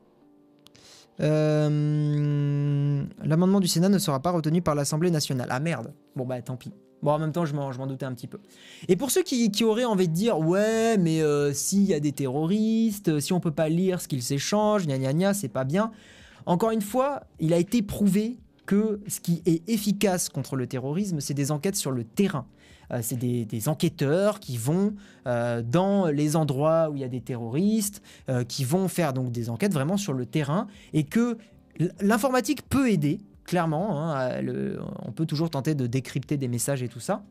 [1.20, 5.48] Euh, l'amendement du Sénat ne sera pas retenu par l'Assemblée nationale.
[5.50, 5.92] Ah merde.
[6.16, 6.72] Bon bah tant pis.
[7.02, 8.40] Bon, en même temps, je m'en doutais un petit peu.
[8.88, 12.12] Et pour ceux qui, auraient envie de dire, ouais, mais euh, s'il y a des
[12.12, 15.92] terroristes, si on peut pas lire ce qu'ils s'échangent, gna gna gna, c'est pas bien.
[16.44, 21.20] Encore une fois, il a été prouvé que ce qui est efficace contre le terrorisme,
[21.20, 22.46] c'est des enquêtes sur le terrain.
[22.92, 24.94] Euh, c'est des, enquêteurs qui vont
[25.26, 29.32] euh, dans les endroits où il y a des terroristes, euh, qui vont faire donc
[29.32, 31.36] des enquêtes vraiment sur le terrain, et que
[32.00, 34.14] l'informatique peut aider, clairement.
[34.14, 34.42] Hein,
[35.04, 37.22] on peut toujours tenter de décrypter des messages et tout ça.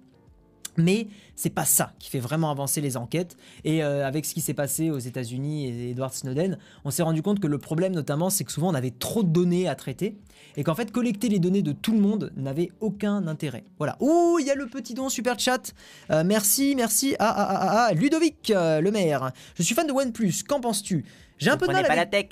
[0.79, 3.37] Mais c'est pas ça qui fait vraiment avancer les enquêtes.
[3.63, 7.21] Et euh, avec ce qui s'est passé aux États-Unis et Edward Snowden, on s'est rendu
[7.21, 10.15] compte que le problème, notamment, c'est que souvent on avait trop de données à traiter
[10.57, 13.63] et qu'en fait, collecter les données de tout le monde n'avait aucun intérêt.
[13.77, 13.97] Voilà.
[13.99, 15.73] Ouh, il y a le petit don super chat.
[16.11, 17.15] Euh, merci, merci.
[17.19, 17.93] Ah, ah, ah, ah, ah.
[17.93, 19.31] Ludovic, euh, le maire.
[19.55, 20.43] Je suis fan de OnePlus.
[20.47, 21.05] Qu'en penses-tu?
[21.37, 22.31] J'ai un peu de mal pas la tech.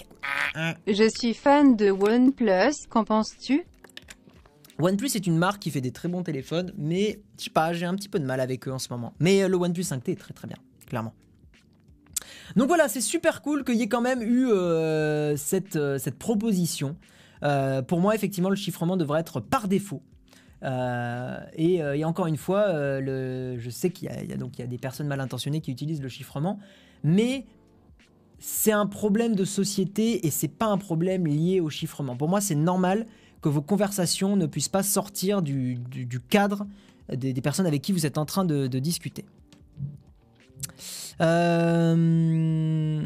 [0.86, 2.88] Je suis fan de OnePlus.
[2.90, 3.66] Qu'en penses-tu?
[4.80, 7.86] OnePlus est une marque qui fait des très bons téléphones, mais je sais pas, j'ai
[7.86, 9.14] un petit peu de mal avec eux en ce moment.
[9.20, 10.58] Mais euh, le OnePlus 5T est très très bien,
[10.88, 11.14] clairement.
[12.56, 16.18] Donc voilà, c'est super cool qu'il y ait quand même eu euh, cette, euh, cette,
[16.18, 16.96] proposition.
[17.88, 20.02] pour moi, effectivement, le chiffrement devrait être par défaut.
[20.64, 25.20] Et, encore une fois, je sais qu'il y, donc, il y a des personnes mal
[25.20, 26.60] intentionnées qui utilisent le chiffrement,
[27.04, 27.46] mais
[28.40, 32.16] c'est un problème de société et c'est pas un problème lié au chiffrement.
[32.16, 33.06] Pour moi, c'est normal
[33.42, 35.80] que vos conversations ne puissent pas sortir du,
[36.30, 36.66] cadre
[37.14, 39.26] des, personnes avec qui vous êtes en train de, discuter.
[41.20, 43.02] Euh,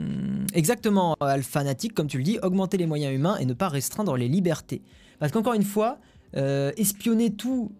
[0.53, 4.27] exactement, Alphanatic, comme tu le dis, augmenter les moyens humains et ne pas restreindre les
[4.27, 4.81] libertés.
[5.19, 5.99] Parce qu'encore une fois,
[6.35, 7.71] euh, espionner tout,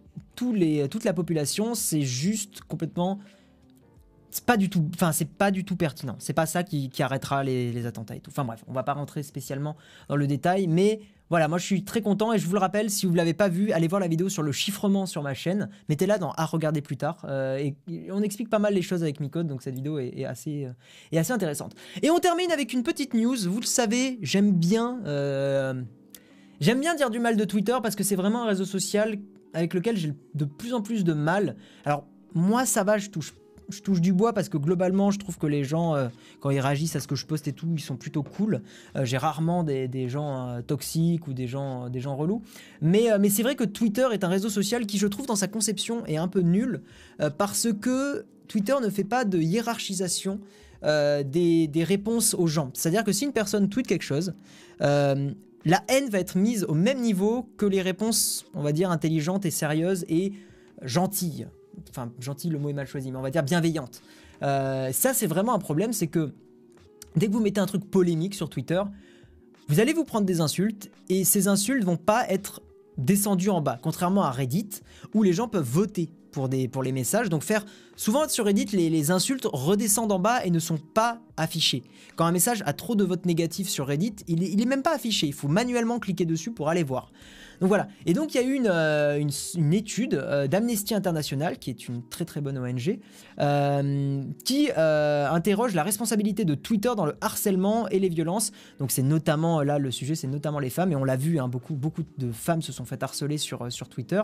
[0.54, 3.20] les, toute la population, c'est juste complètement
[4.34, 7.44] c'est pas du tout enfin c'est pas du tout pertinent c'est pas ça qui, arrêtera
[7.44, 9.76] les, les, attentats et tout enfin bref on va pas rentrer spécialement
[10.08, 11.02] dans le détail mais
[11.32, 13.34] voilà, moi je suis très content et je vous le rappelle, si vous ne l'avez
[13.34, 15.70] pas vu, allez voir la vidéo sur le chiffrement sur ma chaîne.
[15.88, 17.26] Mettez-la dans à regarder plus tard.
[17.30, 20.66] Euh, et, on explique pas mal les choses avec Micode, donc cette vidéo est, assez,
[20.66, 21.74] euh, assez intéressante.
[22.02, 23.38] Et on termine avec une petite news.
[23.50, 25.82] Vous le savez, j'aime bien, euh,
[26.60, 29.18] j'aime bien dire du mal de Twitter parce que c'est vraiment un réseau social
[29.54, 31.56] avec lequel j'ai de plus en plus de mal.
[31.86, 33.34] Alors moi ça va, je touche
[33.72, 36.08] je touche du bois parce que globalement, je trouve que les gens, euh,
[36.40, 38.62] quand ils réagissent à ce que je poste et tout, ils sont plutôt cool.
[38.96, 42.42] Euh, j'ai rarement des, gens euh, toxiques ou des gens, des gens relous.
[42.82, 45.48] Mais, mais c'est vrai que Twitter est un réseau social qui, je trouve, dans sa
[45.48, 46.82] conception, est un peu nul
[47.38, 50.40] parce que Twitter ne fait pas de hiérarchisation
[50.84, 52.72] des, des, réponses aux gens.
[52.74, 54.34] C'est-à-dire que si une personne tweet quelque chose,
[54.80, 59.46] la haine va être mise au même niveau que les réponses, on va dire, intelligentes
[59.46, 60.34] et sérieuses et
[60.82, 61.48] gentilles
[61.90, 64.02] enfin gentil, le mot est mal choisi, mais on va dire bienveillante.
[64.44, 66.34] Euh, ça, c'est vraiment un problème, c'est que
[67.16, 68.82] dès que vous mettez un truc polémique sur Twitter,
[69.68, 72.62] vous allez vous prendre des insultes et ces insultes vont pas être
[72.98, 74.82] descendues en bas, contrairement à Reddit
[75.14, 77.30] où les gens peuvent voter pour, des, pour les messages.
[77.30, 77.66] Donc faire
[77.96, 81.84] souvent sur Reddit, les, insultes redescendent en bas et ne sont pas affichées.
[82.16, 84.96] Quand un message a trop de votes négatifs sur Reddit, il est, est même pas
[84.96, 85.28] affiché.
[85.28, 87.12] Il faut manuellement cliquer dessus pour aller voir.
[87.62, 87.88] Donc voilà.
[88.08, 92.02] Et donc il y a eu une, euh, étude euh, d'Amnesty International, qui est une
[92.10, 93.00] très très bonne ONG,
[93.40, 98.52] euh, qui interroge la responsabilité de Twitter dans le harcèlement et les violences.
[98.80, 101.48] Donc c'est notamment, là le sujet c'est notamment les femmes, et on l'a vu, hein,
[101.48, 101.76] beaucoup,
[102.18, 104.22] de femmes se sont faites harceler sur, Twitter.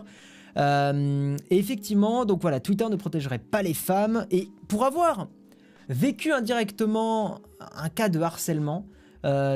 [0.57, 4.25] et effectivement, donc voilà, Twitter ne protégerait pas les femmes.
[4.31, 5.27] Et pour avoir
[5.89, 7.41] vécu indirectement
[7.75, 8.87] un cas de harcèlement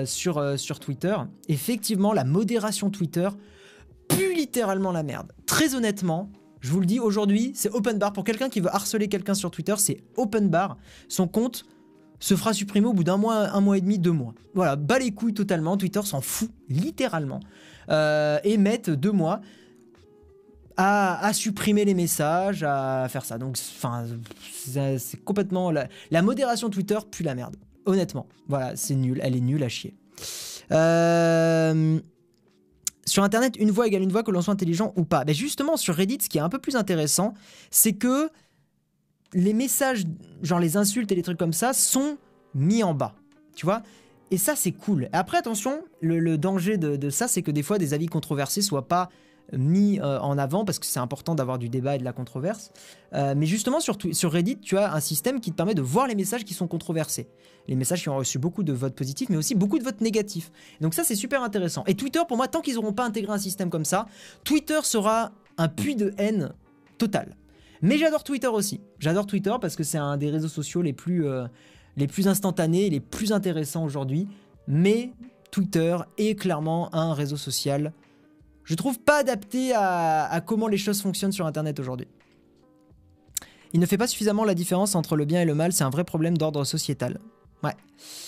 [0.05, 1.15] sur Twitter,
[1.47, 3.27] effectivement, la modération Twitter
[4.15, 5.31] pue littéralement la merde.
[5.45, 6.29] Très honnêtement,
[6.61, 8.13] Je vous le dis aujourd'hui, c'est open bar.
[8.13, 10.77] Pour quelqu'un qui veut harceler quelqu'un sur Twitter, c'est open bar.
[11.07, 11.65] Son compte
[12.19, 14.35] se fera supprimer au bout d'un mois, un mois et demi, deux mois.
[14.53, 15.75] Voilà, bas les couilles totalement.
[15.75, 17.39] Twitter s'en fout, littéralement.
[17.89, 19.41] Euh, et mettent deux mois
[20.77, 23.37] à, supprimer les messages, à faire ça.
[23.37, 25.71] Donc, c'est complètement.
[25.71, 27.55] La, la, modération Twitter pue la merde.
[27.85, 28.27] Honnêtement.
[28.47, 29.19] Voilà, c'est nul.
[29.23, 29.95] Elle est nulle à chier.
[30.71, 31.99] Euh.
[33.11, 35.25] Sur Internet, une voix égale une voix, que l'on soit intelligent ou pas.
[35.27, 37.33] Mais justement, sur Reddit, ce qui est un peu plus intéressant,
[37.69, 38.29] c'est que
[39.33, 40.05] les messages,
[40.41, 42.17] genre les insultes et les trucs comme ça, sont
[42.55, 43.13] mis en bas.
[43.53, 43.83] Tu vois?
[44.31, 45.09] Et ça, c'est cool.
[45.11, 49.09] Après, attention, le, danger de, ça, c'est que des fois, des avis controversés soient pas
[49.53, 52.71] mis euh, en avant parce que c'est important d'avoir du débat et de la controverse.
[53.13, 53.97] Euh, mais justement, sur,
[54.31, 57.29] Reddit, tu as un système qui te permet de voir les messages qui sont controversés.
[57.67, 60.51] Les messages qui ont reçu beaucoup de votes positifs, mais aussi beaucoup de votes négatifs.
[60.79, 61.83] Donc ça, c'est super intéressant.
[61.87, 64.07] Et Twitter, pour moi, tant qu'ils n'auront pas intégré un système comme ça,
[64.43, 66.53] Twitter sera un puits de haine
[66.97, 67.35] total.
[67.81, 68.81] Mais j'adore Twitter aussi.
[68.99, 71.47] J'adore Twitter parce que c'est un des réseaux sociaux les plus, euh,
[71.97, 74.27] les plus instantanés, les plus intéressants aujourd'hui.
[74.67, 75.11] Mais
[75.51, 77.91] Twitter est clairement un réseau social,
[78.71, 82.07] je trouve pas adapté à, comment les choses fonctionnent sur Internet aujourd'hui.
[83.73, 85.89] Il ne fait pas suffisamment la différence entre le bien et le mal, c'est un
[85.89, 87.19] vrai problème d'ordre sociétal.
[87.65, 87.75] Ouais.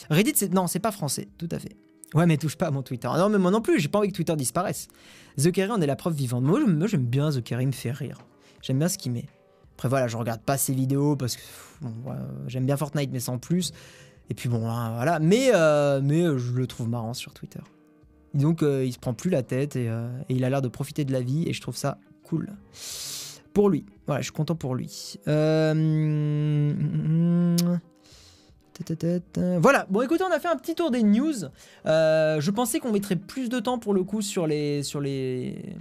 [0.10, 0.54] Reddit, c'est...
[0.54, 1.78] Non, c'est pas français, tout à fait.
[2.14, 3.08] Ouais, mais touche pas à mon Twitter.
[3.08, 4.90] Non, mais moi non plus, j'ai pas envie que Twitter disparaisse.
[5.42, 6.44] The Kerry en est la preuve vivante.
[6.44, 8.18] Moi, j'aime bien The Kerry, il me fait rire.
[8.62, 9.30] J'aime bien ce qu'il met.
[9.78, 11.42] Après voilà, je regarde pas ses vidéos parce que
[12.48, 13.72] j'aime bien Fortnite mais sans plus.
[14.30, 15.20] Et puis bon, hein, voilà.
[15.20, 17.62] Mais, euh, mais euh, je le trouve marrant sur Twitter.
[18.34, 19.92] Donc euh, il se prend plus la tête et, et
[20.30, 22.50] il a l'air de profiter de la vie et je trouve ça cool.
[23.54, 23.86] Pour lui.
[24.08, 25.20] Voilà, je suis content pour lui.
[29.60, 31.34] Voilà, bon écoutez, on a fait un petit tour des news.
[31.86, 35.76] je pensais qu'on mettrait plus de temps pour le coup sur les sur les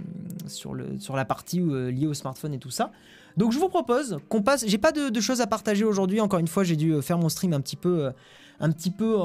[0.45, 2.91] sur le sur la partie liée au smartphone et tout ça.
[3.37, 4.65] Donc je vous propose qu'on passe.
[4.67, 6.21] J'ai pas de, choses à partager aujourd'hui.
[6.21, 8.11] Encore une fois, j'ai dû euh, faire mon stream un petit peu, euh,
[8.59, 9.17] un petit peu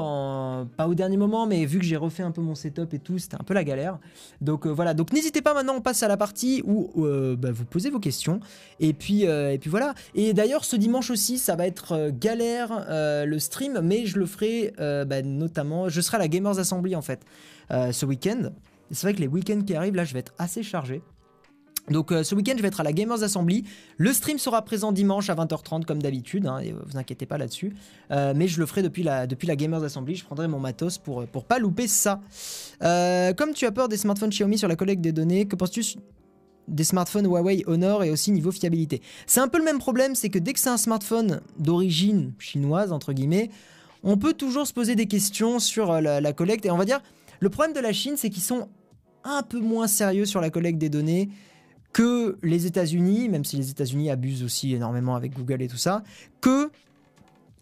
[0.77, 3.17] pas au dernier moment, mais vu que j'ai refait un peu mon setup et tout,
[3.17, 3.99] c'était un peu la galère.
[4.41, 4.93] Donc euh, voilà.
[4.93, 5.53] Donc n'hésitez pas.
[5.53, 6.91] Maintenant, on passe à la partie où
[7.37, 8.39] bah, vous posez vos questions.
[8.79, 9.93] Et puis et puis voilà.
[10.15, 14.73] Et d'ailleurs, ce dimanche aussi, ça va être galère le stream, mais je le ferai
[14.77, 15.89] bah, notamment.
[15.89, 17.21] Je serai à la Gamers Assembly en fait
[17.69, 18.51] ce week-end.
[18.91, 21.01] C'est vrai que les week-ends qui arrivent là, je vais être assez chargé.
[21.89, 23.65] Donc euh, ce week-end, je vais être à la Gamers Assembly.
[23.97, 27.75] Le stream sera présent dimanche à 20h30 comme d'habitude, hein, vous inquiétez pas là-dessus.
[28.11, 30.15] Euh, mais je le ferai depuis la, depuis la Gamers Assembly.
[30.15, 32.21] Je prendrai mon matos pour, pour pas louper ça.
[32.83, 35.83] Euh, comme tu as peur des smartphones Xiaomi sur la collecte des données, que penses-tu
[36.67, 39.01] des smartphones Huawei Honor et aussi niveau fiabilité?
[39.25, 42.91] C'est un peu le même problème, c'est que dès que c'est un smartphone d'origine chinoise,
[42.91, 43.49] entre guillemets,
[44.03, 46.65] on peut toujours se poser des questions sur la collecte.
[46.65, 47.01] Et on va dire,
[47.41, 48.69] le problème de la Chine, c'est qu'ils sont
[49.23, 51.29] un peu moins sérieux sur la collecte des données
[51.93, 56.03] que les États-Unis, même si les États-Unis abusent aussi énormément avec Google et tout ça,
[56.41, 56.69] que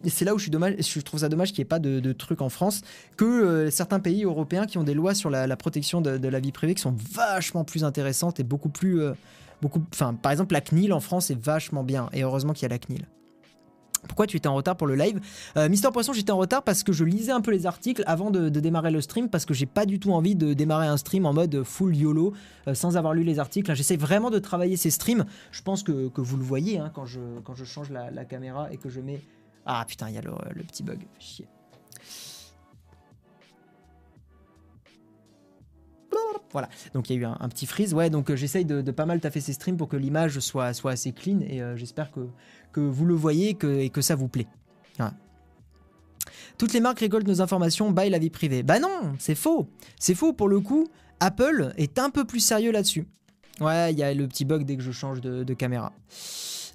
[0.04, 1.80] et c'est là où je, suis dommage, je trouve ça dommage qu'il n'y ait pas
[1.80, 2.82] de, truc en France,
[3.16, 6.52] que euh, certains pays européens qui ont des lois sur la, protection de, la vie
[6.52, 9.00] privée qui sont vachement plus intéressantes et beaucoup plus...
[9.00, 9.14] Euh,
[9.60, 9.80] beaucoup,
[10.22, 12.78] par exemple, la CNIL en France est vachement bien, et heureusement qu'il y a la
[12.78, 13.06] CNIL.
[14.06, 15.20] Pourquoi tu étais en retard pour le live
[15.56, 18.30] euh, Mister Poisson, j'étais en retard parce que je lisais un peu les articles avant
[18.30, 21.26] de, démarrer le stream parce que j'ai pas du tout envie de démarrer un stream
[21.26, 22.34] en mode full YOLO
[22.66, 23.74] euh, sans avoir lu les articles.
[23.74, 25.24] J'essaie vraiment de travailler ces streams.
[25.50, 29.00] Je pense que, vous le voyez hein, quand, je, change la, caméra et que je
[29.00, 29.20] mets.
[29.66, 31.00] Ah putain, il y a le, petit bug.
[31.18, 31.46] Chier.
[36.50, 37.92] Voilà, donc il y a eu un, petit freeze.
[37.92, 40.92] Ouais, donc euh, j'essaye de, pas mal taffer ces streams pour que l'image soit, soit
[40.92, 42.20] assez clean et j'espère que,
[42.78, 44.46] vous le voyez et que ça vous plaît.
[46.58, 48.64] Toutes les marques récoltent nos informations, by la vie privée.
[48.64, 49.68] Bah non, c'est faux.
[49.98, 50.88] C'est faux pour le coup.
[51.20, 53.06] Apple est un peu plus sérieux là-dessus.
[53.60, 55.92] Ouais, il y a le petit bug dès que je change de, caméra.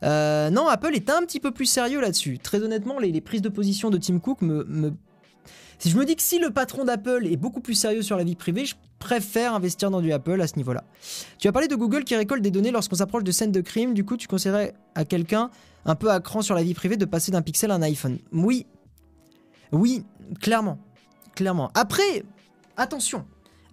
[0.04, 2.39] Euh, non, Apple est un petit peu plus sérieux là-dessus.
[2.39, 4.93] Très honnêtement, les, prises de position de Tim Cook me,
[5.80, 8.24] Si je me dis que si le patron d'Apple est beaucoup plus sérieux sur la
[8.24, 10.86] vie privée, je préfère investir dans du Apple à ce niveau-là.
[11.38, 13.93] Tu as parlé de Google qui récolte des données lorsqu'on s'approche de scènes de crime.
[13.93, 15.49] Du coup, tu conseillerais à quelqu'un
[15.86, 18.20] un peu à cran sur la vie privée de passer d'un pixel à un iPhone.
[18.32, 18.66] Oui,
[19.74, 20.06] oui,
[20.39, 20.80] clairement,
[21.36, 21.70] clairement.
[21.74, 22.24] Après,
[22.78, 23.26] attention,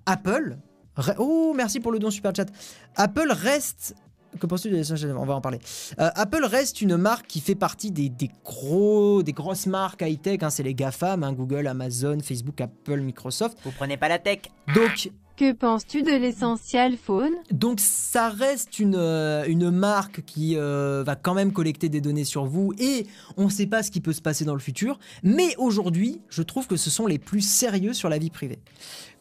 [0.05, 0.57] Apple.
[1.19, 2.47] Oh, merci pour le don super chat.
[2.97, 3.95] Apple reste
[4.39, 4.75] que penses-tu
[5.17, 5.59] On va en parler.
[5.99, 8.11] Euh, Apple reste une marque qui fait partie des,
[8.45, 10.43] gros, des grosses marques high-tech.
[10.43, 13.59] Hein, c'est les GAFAM, hein, Google, Amazon, Facebook, Apple, Microsoft.
[13.65, 14.41] Vous prenez pas la tech
[14.75, 15.11] Donc,
[15.41, 21.17] Que penses-tu de l'Essential Phone Donc ça reste une, euh, une marque qui euh, va
[21.17, 23.07] quand même collecter des données sur vous et
[23.39, 24.99] on ne sait pas ce qui peut se passer dans le futur.
[25.23, 28.59] Mais aujourd'hui, je trouve que ce sont les plus sérieux sur la vie privée.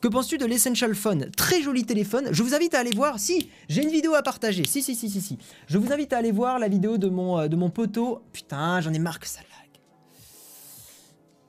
[0.01, 1.32] Que penses-tu de l'Essential Phone?
[1.38, 2.28] Très joli téléphone.
[2.32, 3.17] Je vous invite à aller voir.
[3.17, 4.65] Si, j'ai une vidéo à partager.
[4.65, 5.38] Si, si, si, si, si.
[5.67, 8.24] Je vous invite à aller voir la vidéo de mon, euh, de mon poteau.
[8.34, 9.70] Putain, j'en ai marre que ça lag.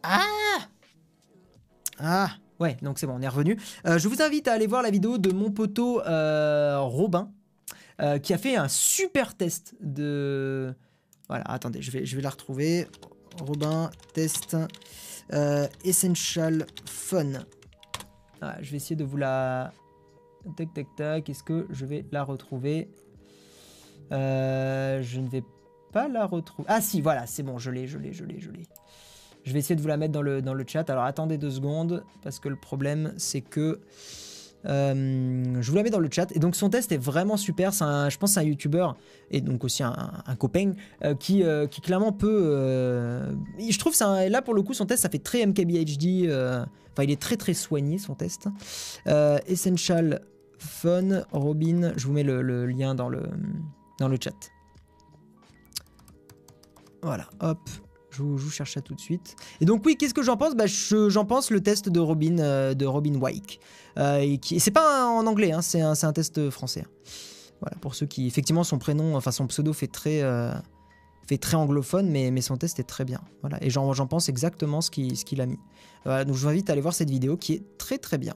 [0.04, 0.20] Ah
[1.98, 2.30] Ah
[2.60, 3.58] Ouais, donc c'est bon, on est revenu.
[3.86, 7.32] Euh, je vous invite à aller voir la vidéo de mon poteau euh, Robin,
[8.02, 10.74] euh, qui a fait un super test de...
[11.28, 12.86] Voilà, attendez, je vais, je vais la retrouver.
[13.40, 14.56] Robin, test
[15.84, 17.32] Essential Fun.
[18.60, 19.72] Je vais essayer de vous la...
[20.56, 21.28] Tac, tac, tac.
[21.30, 22.90] Est-ce que je vais la retrouver?
[24.10, 25.44] Je ne vais
[25.92, 26.66] pas la retrouver.
[26.68, 28.66] Ah si, voilà, c'est bon, je l'ai, je l'ai, je l'ai, je l'ai.
[29.44, 30.88] Je vais essayer de vous la mettre dans le, dans le chat.
[30.90, 33.80] Alors attendez deux secondes, parce que le problème c'est que...
[34.66, 36.30] euh, je vous la mets dans le chat.
[36.36, 37.72] Et donc son test est vraiment super.
[37.72, 38.96] Je pense un youtubeur
[39.30, 40.74] et donc aussi un, copain
[41.04, 43.22] euh, qui, euh, qui clairement peut...
[43.58, 46.30] je trouve ça là pour le coup son test ça fait très MKBHD.
[46.92, 48.48] Enfin il est très très soigné son test.
[49.46, 50.20] Essential
[50.58, 51.92] Fun Robin.
[51.96, 53.22] Je vous mets le, le lien dans le,
[53.98, 54.34] dans le chat.
[57.02, 57.58] Voilà, hop.
[58.10, 59.36] Je vous, je cherche ça tout de suite.
[59.60, 60.54] Et donc oui, qu'est-ce que j'en pense?
[60.54, 63.60] Bah, je- J'en pense le test de Robin, euh, de Robin Wake.
[63.98, 66.84] Euh, c'est pas en anglais, hein, c'est un, test français.
[67.60, 70.52] Voilà, pour ceux qui, effectivement, son prénom, enfin son pseudo fait très, euh,
[71.28, 73.20] fait très anglophone, mais, mais son test est très bien.
[73.42, 75.58] Voilà, et j'en, pense exactement ce qu'il, ce qu'il a mis.
[76.04, 78.34] Voilà, donc je vous invite à aller voir cette vidéo qui est très très bien.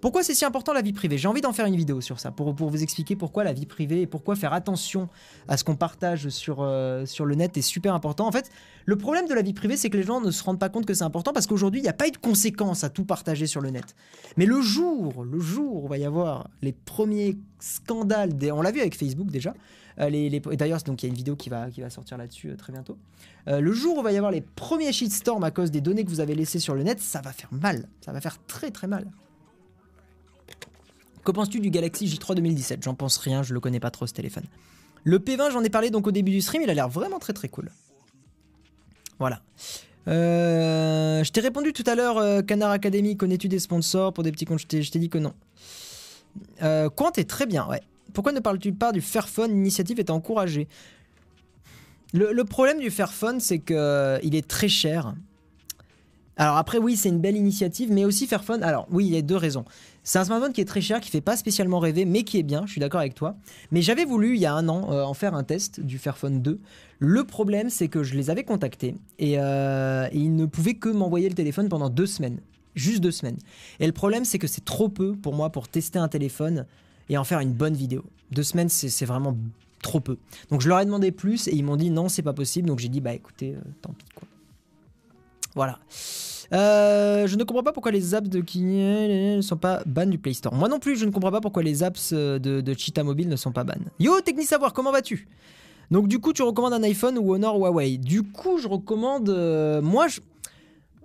[0.00, 1.18] Pourquoi c'est si important la vie privée?
[1.18, 4.02] J'ai envie d'en faire une vidéo sur ça, pour, vous expliquer pourquoi la vie privée
[4.02, 5.08] et pourquoi faire attention
[5.48, 8.26] à ce qu'on partage sur, euh, sur le net est super important.
[8.26, 8.50] En fait,
[8.84, 10.86] le problème de la vie privée, c'est que les gens ne se rendent pas compte
[10.86, 13.46] que c'est important parce qu'aujourd'hui, il n'y a pas eu de conséquences à tout partager
[13.46, 13.94] sur le net.
[14.36, 18.70] Mais le jour, le jour où va y avoir les premiers scandales, des- on l'a
[18.70, 19.54] vu avec Facebook déjà,
[19.98, 22.98] euh, et d'ailleurs, il y a une vidéo qui va, sortir là-dessus euh, très bientôt.
[23.46, 26.10] Le jour où il va y avoir les premiers shitstorms à cause des données que
[26.10, 27.88] vous avez laissées sur le net, ça va faire mal.
[28.04, 29.06] Ça va faire très très mal.
[31.26, 34.14] Que penses-tu du Galaxy J3 2017 J'en pense rien, je le connais pas trop ce
[34.14, 34.44] téléphone.
[35.02, 37.32] Le P20, j'en ai parlé donc au début du stream, il a l'air vraiment très
[37.32, 37.72] très cool.
[39.18, 39.42] Voilà.
[40.06, 44.30] Euh, je t'ai répondu tout à l'heure, euh, Canard Academy, connais-tu des sponsors pour des
[44.30, 44.60] petits comptes?
[44.60, 45.34] Je t'ai dit que non.
[46.62, 47.80] Euh, Quant est très bien, ouais.
[48.12, 49.50] Pourquoi ne parles-tu pas du Fairphone?
[49.50, 50.68] L'initiative est encouragée.
[52.14, 55.16] Le, le problème du Fairphone, c'est que euh, est très cher.
[56.36, 58.62] Alors après, oui, c'est une belle initiative, mais aussi Fairphone.
[58.62, 59.64] Alors oui, il y a deux raisons.
[60.06, 62.44] C'est un smartphone qui est très cher, qui fait pas spécialement rêver, mais qui est
[62.44, 62.64] bien.
[62.64, 63.34] Je suis d'accord avec toi.
[63.72, 66.42] Mais j'avais voulu il y a un an euh, en faire un test du Fairphone
[66.42, 66.60] 2.
[67.00, 70.88] Le problème, c'est que je les avais contactés et, euh, et ils ne pouvaient que
[70.88, 72.38] m'envoyer le téléphone pendant deux semaines.
[72.76, 73.38] Juste deux semaines.
[73.80, 76.66] Et le problème, c'est que c'est trop peu pour moi pour tester un téléphone
[77.08, 78.04] et en faire une bonne vidéo.
[78.30, 79.36] Deux semaines, c'est c'est vraiment
[79.82, 80.18] trop peu.
[80.50, 82.68] Donc je leur ai demandé plus et ils m'ont dit non, c'est pas possible.
[82.68, 84.28] Donc j'ai dit bah écoutez, euh, tant pis quoi.
[85.56, 85.80] Voilà.
[86.52, 90.18] Euh, je ne comprends pas pourquoi les apps de Kiné ne sont pas ban du
[90.18, 90.54] Play Store.
[90.54, 93.28] Moi non plus, je ne comprends pas pourquoi les apps euh, de, de Cheetah Mobile
[93.28, 93.74] ne sont pas ban.
[93.98, 95.28] Yo, Techni Savoir, comment vas-tu?
[95.90, 97.98] Donc du coup, tu recommandes un iPhone ou Honor Huawei?
[97.98, 99.28] Du coup, je recommande...
[99.28, 100.06] euh, moi.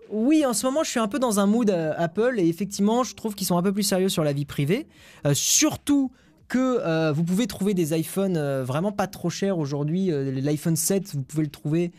[0.09, 3.03] Oui, en ce moment, je suis un peu dans un mood euh, Apple et effectivement,
[3.03, 4.87] je trouve qu'ils sont un peu plus sérieux sur la vie privée.
[5.33, 6.11] Surtout
[6.49, 10.07] que vous pouvez trouver des iPhones vraiment pas trop chers aujourd'hui.
[10.11, 11.93] L'iPhone 7, vous pouvez le trouver,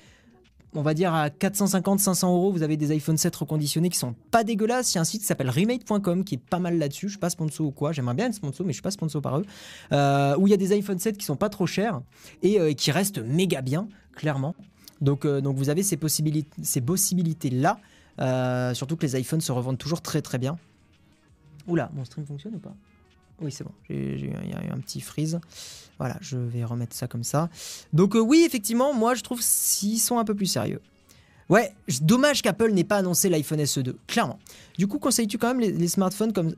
[0.74, 2.52] on va dire, à 450-500 euros.
[2.52, 4.92] Vous avez des iPhone 7 reconditionnés qui sont pas dégueulasses.
[4.92, 7.08] Il y a un site qui s'appelle remade.com qui est pas mal là-dessus.
[7.08, 7.92] Je suis pas sponsor ou quoi.
[7.92, 9.44] J'aimerais bien être sponsor, mais je suis pas sponsor par eux.
[9.92, 12.00] Euh, où il y a des iPhone 7 qui sont pas trop chers
[12.42, 14.54] et euh, qui restent méga bien, clairement.
[15.00, 17.78] Donc, euh, vous avez ces possibilités, ces possibilités-là.
[18.74, 20.56] Surtout que les iPhones se revendent toujours très très bien.
[21.66, 22.74] Oula, mon stream fonctionne ou pas?
[23.42, 23.72] Oui, c'est bon.
[23.90, 25.40] Il y a eu un petit freeze.
[25.98, 27.48] Voilà, je vais remettre ça comme ça.
[27.92, 30.80] Donc euh, oui, effectivement, moi je trouve s'ils sont un peu plus sérieux.
[31.48, 34.38] Ouais, dommage qu'Apple n'ait pas annoncé l'iPhone SE2, clairement.
[34.78, 36.54] Du coup, conseilles-tu quand même les, smartphones comme...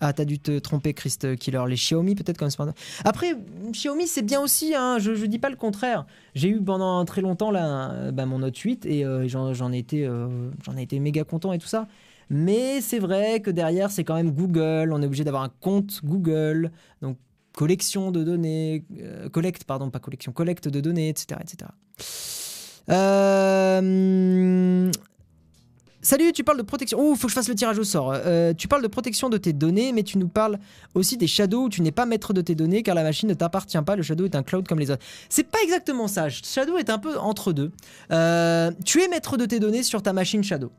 [0.00, 1.62] Ah, t'as dû te tromper, Christ Killer.
[1.66, 2.74] Les Xiaomi, peut-être comme smartphone.
[3.04, 3.34] Après,
[3.70, 6.04] Xiaomi, c'est bien aussi, hein, je, je dis pas le contraire.
[6.34, 9.78] J'ai eu pendant très longtemps là, bah, mon Note 8 et euh, j'en j'en ai,
[9.78, 11.88] été, euh, j'en ai été méga content et tout ça.
[12.30, 14.92] Mais c'est vrai que derrière, c'est quand même Google.
[14.92, 16.70] On est obligé d'avoir un compte Google.
[17.02, 17.18] Donc,
[17.54, 18.84] collection de données.
[19.00, 21.40] euh, collecte, pardon, pas collection, collecte de données, etc.
[21.40, 21.70] etc.
[22.90, 23.80] Euh,
[26.02, 26.98] Salut, tu parles de protection.
[27.00, 28.12] Oh, faut que je fasse le tirage au sort.
[28.14, 30.58] Euh, tu parles de protection de tes données, mais tu nous parles
[30.94, 33.32] aussi des shadows où tu n'es pas maître de tes données car la machine ne
[33.32, 33.96] t'appartient pas.
[33.96, 35.02] Le shadow est un cloud comme les autres.
[35.30, 36.28] C'est pas exactement ça.
[36.28, 37.72] Shadow est un peu entre deux.
[38.84, 40.70] Tu es maître de tes données sur ta machine Shadow.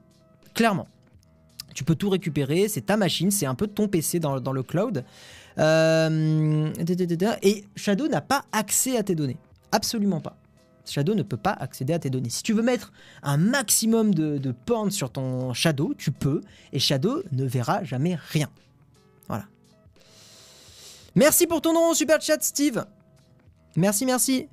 [0.54, 0.88] Clairement.
[1.76, 5.04] Tu peux tout récupérer, c'est ta machine, c'est un peu ton PC dans, le cloud.
[5.60, 6.74] Euh,
[7.44, 9.38] et Shadow n'a pas accès à tes données.
[9.72, 10.38] Absolument pas.
[10.86, 12.30] Shadow ne peut pas accéder à tes données.
[12.30, 14.56] Si tu veux mettre un maximum de, de
[14.90, 18.50] sur ton Shadow, tu peux, et Shadow ne verra jamais rien.
[19.28, 19.46] Voilà.
[21.16, 22.86] Merci pour ton nom, super chat, Steve.
[23.76, 24.48] Merci, merci.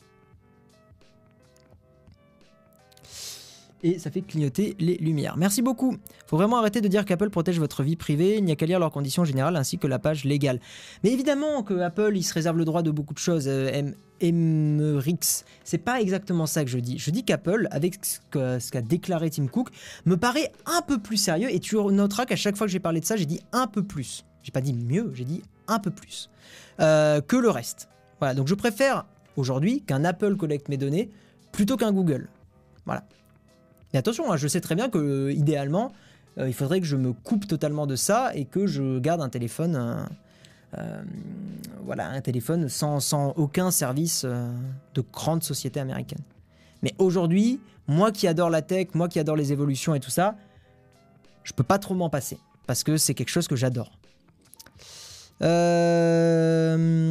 [3.82, 5.36] Et ça fait clignoter les lumières.
[5.36, 5.96] Merci beaucoup.
[6.26, 8.78] Faut vraiment arrêter de dire qu'Apple protège votre vie privée, il n'y a qu'à lire
[8.78, 10.60] leurs conditions générales ainsi que la page légale.
[11.02, 13.44] Mais évidemment que Apple, il se réserve le droit de beaucoup de choses.
[13.48, 16.98] Euh, Emmerix, c'est pas exactement ça que je dis.
[16.98, 19.70] Je dis qu'Apple, avec ce qu'a déclaré Tim Cook,
[20.06, 23.00] me paraît un peu plus sérieux et tu noteras qu'à chaque fois que j'ai parlé
[23.00, 24.24] de ça, j'ai dit un peu plus.
[24.44, 26.30] J'ai pas dit mieux, j'ai dit un peu plus
[26.80, 27.88] euh, que le reste.
[28.20, 29.06] Voilà, donc je préfère
[29.36, 31.10] aujourd'hui qu'un Apple collecte mes données
[31.50, 32.28] plutôt qu'un Google.
[32.86, 33.04] Voilà.
[33.92, 35.92] Mais attention, hein, je sais très bien que euh, idéalement,
[36.38, 39.28] euh, il faudrait que je me coupe totalement de ça et que je garde un
[39.28, 40.06] téléphone,
[40.78, 41.02] euh,
[41.84, 46.22] voilà, un téléphone sans, aucun service de grande société américaine.
[46.82, 50.36] Mais aujourd'hui, moi qui adore la tech, moi qui adore les évolutions et tout ça,
[51.44, 53.92] je peux pas trop m'en passer parce que c'est quelque chose que j'adore.
[55.42, 57.02] Euh...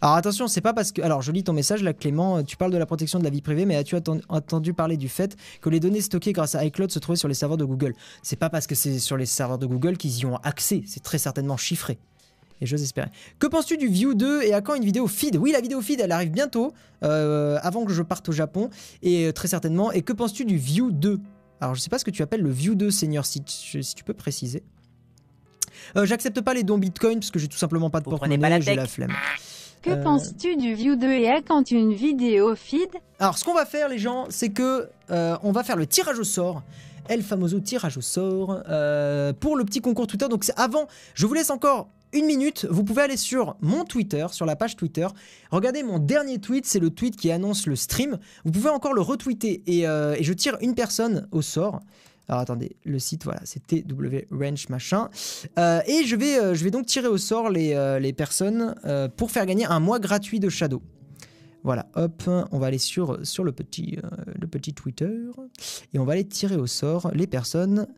[0.00, 1.02] Alors attention, c'est pas parce que.
[1.02, 2.42] Alors je lis ton message là, Clément.
[2.42, 3.96] Tu parles de la protection de la vie privée, mais as-tu
[4.28, 7.34] entendu parler du fait que les données stockées grâce à iCloud se trouvaient sur les
[7.34, 7.94] serveurs de Google?
[8.22, 10.82] C'est pas parce que c'est sur les serveurs de Google qu'ils y ont accès.
[10.86, 11.98] C'est très certainement chiffré.
[12.60, 13.08] Et j'ose espérer.
[13.38, 15.36] Que penses-tu du View 2 et à quand une vidéo feed?
[15.36, 16.72] Oui, la vidéo feed, elle arrive bientôt,
[17.02, 18.70] euh, avant que je parte au Japon,
[19.02, 19.92] et euh, très certainement.
[19.92, 21.20] Et que penses-tu du View 2
[21.60, 24.04] Alors, je sais pas ce que tu appelles le View 2 Senior, si, si tu
[24.04, 24.62] peux préciser.
[25.96, 28.74] Euh, J'accepte pas les dons Bitcoin parce que j'ai tout simplement pas de porte-monnaie, j'ai
[28.74, 29.12] la flemme.
[29.82, 33.66] Que euh, penses-tu du View 2 et quand une vidéo feed Alors, ce qu'on va
[33.66, 36.62] faire, les gens, c'est que euh, on va faire le tirage au sort.
[37.08, 40.28] El famoso tirage au sort euh, pour le petit concours Twitter.
[40.28, 42.66] Donc, avant, je vous laisse encore une minute.
[42.70, 45.06] Vous pouvez aller sur mon Twitter, sur la page Twitter.
[45.50, 48.18] Regardez mon dernier tweet, c'est le tweet qui annonce le stream.
[48.44, 51.80] Vous pouvez encore le retweeter et, et je tire une personne au sort.
[52.28, 55.08] Alors attendez, le site, voilà, c'est TW Range machin.
[55.58, 58.74] Euh, et je vais, euh, je vais donc tirer au sort les, euh, les personnes
[59.16, 60.82] pour faire gagner un mois gratuit de Shadow.
[61.62, 62.22] Voilà, hop,
[62.52, 63.98] on va aller sur, sur le, petit,
[64.40, 65.10] le petit Twitter
[65.92, 67.88] et on va aller tirer au sort les personnes.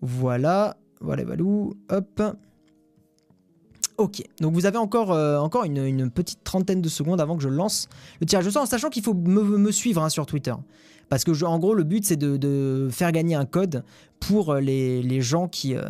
[0.00, 2.22] Voilà, voilà, valou, hop.
[3.98, 7.48] Ok, donc vous avez encore, encore une, une, petite trentaine de secondes avant que je
[7.48, 7.88] lance
[8.20, 10.54] le tirage au sort, en sachant qu'il faut me, me suivre hein, sur Twitter.
[11.08, 13.84] Parce que, en gros, le but, c'est de, faire gagner un code
[14.20, 15.82] pour les, gens qui, euh,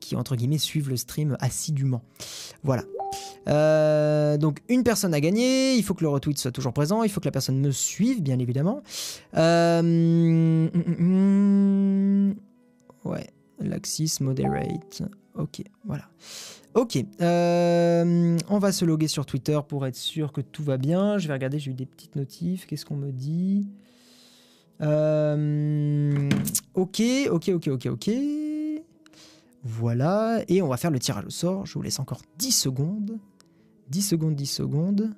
[0.00, 2.02] qui, entre guillemets, suivent le stream assidûment.
[2.62, 2.84] Voilà.
[3.48, 7.08] Euh, donc une personne a gagné, il faut que le retweet soit toujours présent, il
[7.08, 8.82] faut que la personne me suive, bien évidemment.
[9.34, 12.34] Euh, mm, mm, mm.
[13.06, 13.26] ouais,
[13.60, 15.02] l'axis moderate.
[15.36, 16.04] Ok, voilà.
[16.74, 21.16] Ok, on va se loguer sur Twitter pour être sûr que tout va bien.
[21.16, 22.66] Je vais regarder, j'ai eu des petites notifs.
[22.66, 23.66] Qu'est-ce qu'on me dit?
[24.80, 26.28] Euh,
[26.74, 28.10] ok, ok, ok, ok, ok.
[29.64, 31.66] Voilà, et on va faire le tirage au sort.
[31.66, 33.18] Je vous laisse encore 10 secondes.
[33.90, 35.14] 10 secondes, 10 secondes.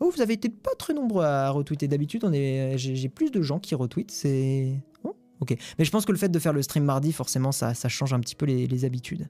[0.00, 2.24] Oh, vous avez été pas très nombreux à retweeter d'habitude.
[2.24, 4.10] On est, j'ai plus de gens qui retweetent.
[4.10, 4.74] C'est
[5.04, 5.56] oh, ok.
[5.78, 8.20] Mais je pense que le fait de faire le stream mardi, forcément, ça, change un
[8.20, 9.28] petit peu les, habitudes.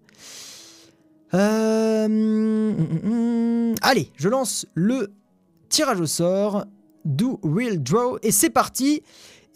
[1.34, 5.12] Euh, hum, hum, hum, allez, je lance le
[5.68, 6.64] tirage au sort.
[7.05, 9.03] Do Real Draw et c'est parti.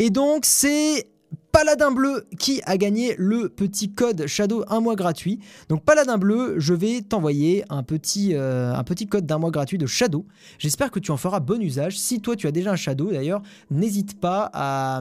[0.03, 1.10] Et donc c'est
[1.53, 5.41] Paladin Bleu qui a gagné le petit code Shadow un mois gratuit.
[5.69, 9.77] Donc Paladin Bleu, je vais t'envoyer un, petit, euh, un petit code d'un mois gratuit
[9.77, 10.27] de Shadow.
[10.59, 11.99] J'espère que tu en feras bon usage.
[11.99, 15.01] Si toi tu as déjà un Shadow d'ailleurs, n'hésite pas à,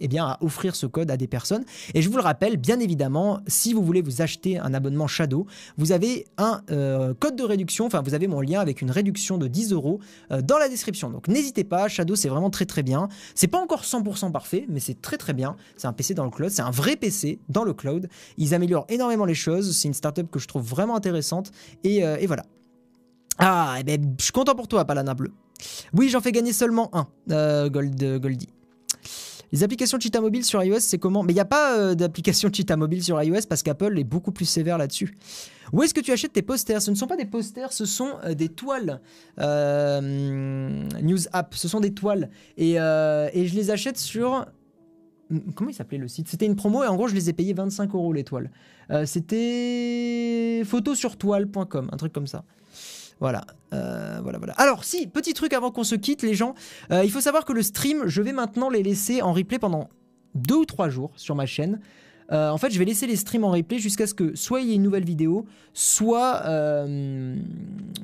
[0.00, 1.64] eh bien, à offrir ce code à des personnes.
[1.94, 5.46] Et je vous le rappelle, bien évidemment, si vous voulez vous acheter un abonnement Shadow,
[5.78, 9.36] vous avez un euh, code de réduction, enfin vous avez mon lien avec une réduction
[9.36, 9.98] de 10 euros
[10.30, 11.10] euh, dans la description.
[11.10, 13.08] Donc n'hésitez pas, Shadow c'est vraiment très très bien.
[13.34, 15.56] C'est pas encore 100% parfait, mais c'est très très bien.
[15.82, 18.08] C'est un PC dans le cloud, c'est un vrai PC dans le cloud.
[18.38, 19.76] Ils améliorent énormément les choses.
[19.76, 21.50] C'est une startup que je trouve vraiment intéressante.
[21.82, 22.44] Et, euh, voilà.
[23.38, 25.32] Ah, et eh ben, je suis content pour toi, Palana Bleu.
[25.92, 28.48] Oui, j'en fais gagner seulement un, euh, Gold, Goldie.
[29.50, 31.24] Les applications Cheetah Mobile sur iOS, c'est comment?
[31.24, 34.30] Mais il n'y a pas euh, d'application Cheetah Mobile sur iOS parce qu'Apple est beaucoup
[34.30, 35.16] plus sévère là-dessus.
[35.72, 36.80] Où est-ce que tu achètes tes posters?
[36.80, 39.00] Ce ne sont pas des posters, ce sont des toiles.
[39.36, 42.30] news App, ce sont des toiles.
[42.56, 44.46] Et je les achète sur
[45.54, 46.28] Comment il s'appelait le site?
[46.28, 48.50] C'était une promo et en gros, je les ai payés 25 euros l'étoile.
[48.90, 52.44] Euh, C'était photosurtoile.com, un truc comme ça.
[53.20, 54.52] Voilà, euh, voilà, voilà.
[54.54, 56.54] Alors, si, petit truc avant qu'on se quitte, les gens,
[56.90, 59.88] euh, il faut savoir que le stream, je vais maintenant les laisser en replay pendant
[60.34, 61.80] deux ou trois jours sur ma chaîne.
[62.30, 64.68] Euh, en fait, je vais laisser les streams en replay jusqu'à ce que soit il
[64.68, 67.36] y ait une nouvelle vidéo, soit, euh,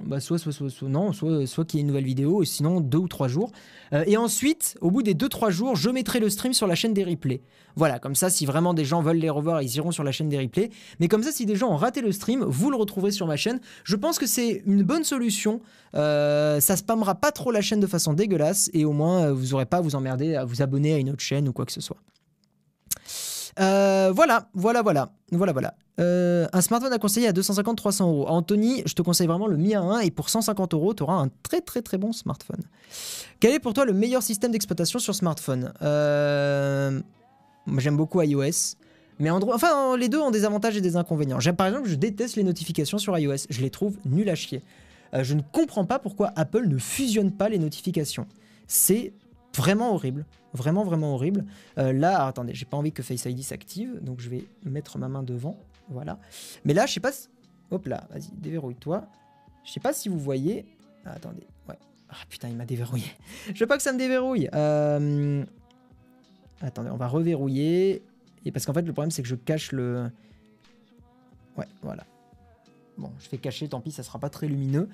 [0.04, 0.52] bah, soit, soit,
[0.88, 3.50] non, soit, qu'il y ait une nouvelle vidéo, sinon deux ou trois jours.
[3.92, 6.74] Euh, et ensuite, au bout des deux trois jours, je mettrai le stream sur la
[6.74, 7.40] chaîne des replays.
[7.76, 10.28] Voilà, comme ça, si vraiment des gens veulent les revoir, ils iront sur la chaîne
[10.28, 10.70] des replays.
[11.00, 13.36] Mais comme ça, si des gens ont raté le stream, vous le retrouverez sur ma
[13.36, 13.60] chaîne.
[13.84, 15.60] Je pense que c'est une bonne solution.
[15.92, 19.78] ça spammera pas trop la chaîne de façon dégueulasse, et au moins, vous n'aurez pas
[19.78, 21.98] à vous emmerder à vous abonner à une autre chaîne ou quoi que ce soit.
[23.60, 25.74] Euh, voilà, voilà, voilà, voilà, voilà.
[26.00, 28.28] Euh, un smartphone à conseiller à 250-300 euros.
[28.28, 31.28] Anthony, je te conseille vraiment le Mi A1 et pour 150 euros, tu auras un
[31.42, 32.60] très très très bon smartphone.
[33.40, 35.72] Quel est pour toi le meilleur système d'exploitation sur smartphone?
[35.82, 37.00] Euh,
[37.78, 38.76] J'aime beaucoup iOS.
[39.18, 41.40] Mais enfin, les deux ont des avantages et des inconvénients.
[41.40, 43.46] J'aime par exemple, je déteste les notifications sur iOS.
[43.50, 44.62] Je les trouve nul à chier.
[45.12, 48.26] je ne comprends pas pourquoi Apple ne fusionne pas les notifications.
[48.68, 49.12] C'est
[49.58, 50.24] vraiment horrible.
[50.54, 51.44] Vraiment, vraiment horrible.
[51.76, 55.08] Euh, là, attendez, j'ai pas envie que Face ID s'active, donc je vais mettre ma
[55.08, 55.58] main devant.
[55.88, 56.18] Voilà.
[56.64, 57.28] Mais là, je sais pas si...
[57.70, 59.06] Hop là, vas-y, déverrouille-toi.
[59.64, 60.64] Je sais pas si vous voyez...
[61.04, 61.76] Ah, attendez, ouais.
[62.08, 63.12] Ah putain, il m'a déverrouillé.
[63.54, 64.48] je veux pas que ça me déverrouille.
[64.54, 65.44] Euh,
[66.62, 68.02] attendez, on va reverrouiller.
[68.44, 70.10] Et parce qu'en fait, le problème, c'est que je cache le...
[71.56, 72.04] Ouais, voilà.
[72.96, 74.88] Bon, je fais cacher, tant pis, ça sera pas très lumineux.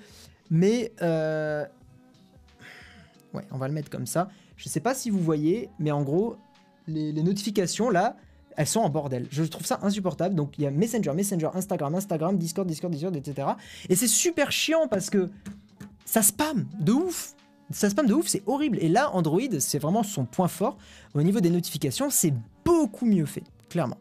[0.49, 0.91] Mais...
[1.01, 1.65] Euh...
[3.33, 4.29] Ouais, on va le mettre comme ça.
[4.57, 6.37] Je sais pas si vous voyez, mais en gros,
[6.87, 8.15] les, notifications là,
[8.57, 9.27] elles sont en bordel.
[9.31, 10.35] Je trouve ça insupportable.
[10.35, 13.49] Donc il y a Messenger, Messenger, Instagram, Instagram, Discord, Discord, Discord, etc.
[13.89, 15.29] Et c'est super chiant parce que
[16.05, 17.35] ça spam de ouf.
[17.71, 18.77] Ça spam de ouf, c'est horrible.
[18.79, 20.77] Et là, Android, c'est vraiment son point fort.
[21.13, 22.33] Au niveau des notifications, c'est
[22.63, 23.97] beaucoup mieux fait, clairement.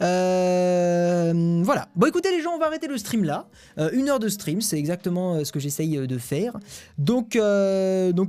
[0.00, 1.88] Euh, voilà.
[1.94, 3.46] Bon, écoutez, les gens, on va arrêter le stream là.
[3.78, 6.58] Euh, une heure de stream, c'est exactement euh, ce que j'essaye de faire.
[6.98, 7.36] Donc,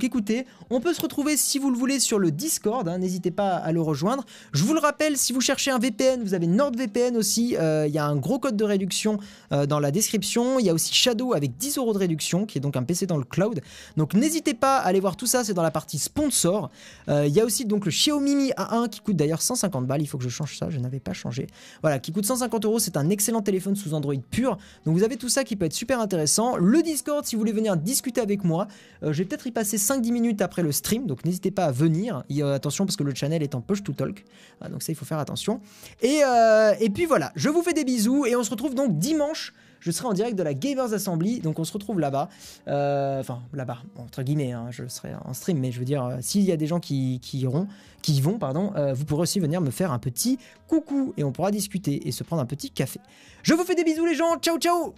[0.04, 2.88] écoutez, on peut se retrouver si vous le voulez sur le Discord.
[2.88, 4.24] Hein, n'hésitez pas à le rejoindre.
[4.52, 7.56] Je vous le rappelle, si vous cherchez un VPN, vous avez NordVPN aussi.
[7.56, 9.18] Il y a un gros code de réduction
[9.50, 10.58] dans la description.
[10.58, 13.06] Il y a aussi Shadow avec 10 euros de réduction, qui est donc un PC
[13.06, 13.60] dans le cloud.
[13.96, 15.44] Donc, n'hésitez pas à aller voir tout ça.
[15.44, 16.70] C'est dans la partie sponsor.
[17.08, 20.02] Il y a aussi donc le Xiaomi Mi A1 qui coûte d'ailleurs 150 balles.
[20.02, 20.70] Il faut que je change ça.
[20.70, 21.46] Je n'avais pas changé.
[21.82, 22.78] Voilà, qui coûte 150 euros.
[22.78, 24.58] C'est un excellent téléphone sous Android pur.
[24.84, 26.56] Donc vous avez tout ça qui peut être super intéressant.
[26.56, 28.66] Le Discord, si vous voulez venir discuter avec moi,
[29.02, 31.06] euh, je vais peut-être y passer 5-10 minutes après le stream.
[31.06, 32.24] Donc n'hésitez pas à venir.
[32.54, 34.24] Attention parce que le channel est en push to talk.
[34.60, 35.60] Ah, donc ça, il faut faire attention.
[36.02, 38.98] Et, euh, et puis voilà, je vous fais des bisous et on se retrouve donc
[38.98, 42.28] dimanche je serai en direct de la Gamers Assembly, donc on se retrouve là-bas.
[42.68, 46.16] Euh, enfin, là-bas, entre guillemets, hein, je serai en stream, mais je veux dire, euh,
[46.20, 47.68] s'il y a des gens qui, iront,
[48.02, 51.24] qui y vont, pardon, euh, vous pourrez aussi venir me faire un petit coucou et
[51.24, 53.00] on pourra discuter et se prendre un petit café.
[53.42, 54.94] Je vous fais des bisous les gens, ciao ciao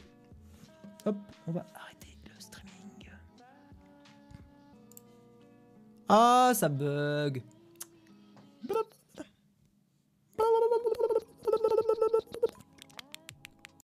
[1.06, 1.16] Hop,
[1.46, 3.10] on va arrêter le streaming.
[6.08, 7.42] Ah, ça bug.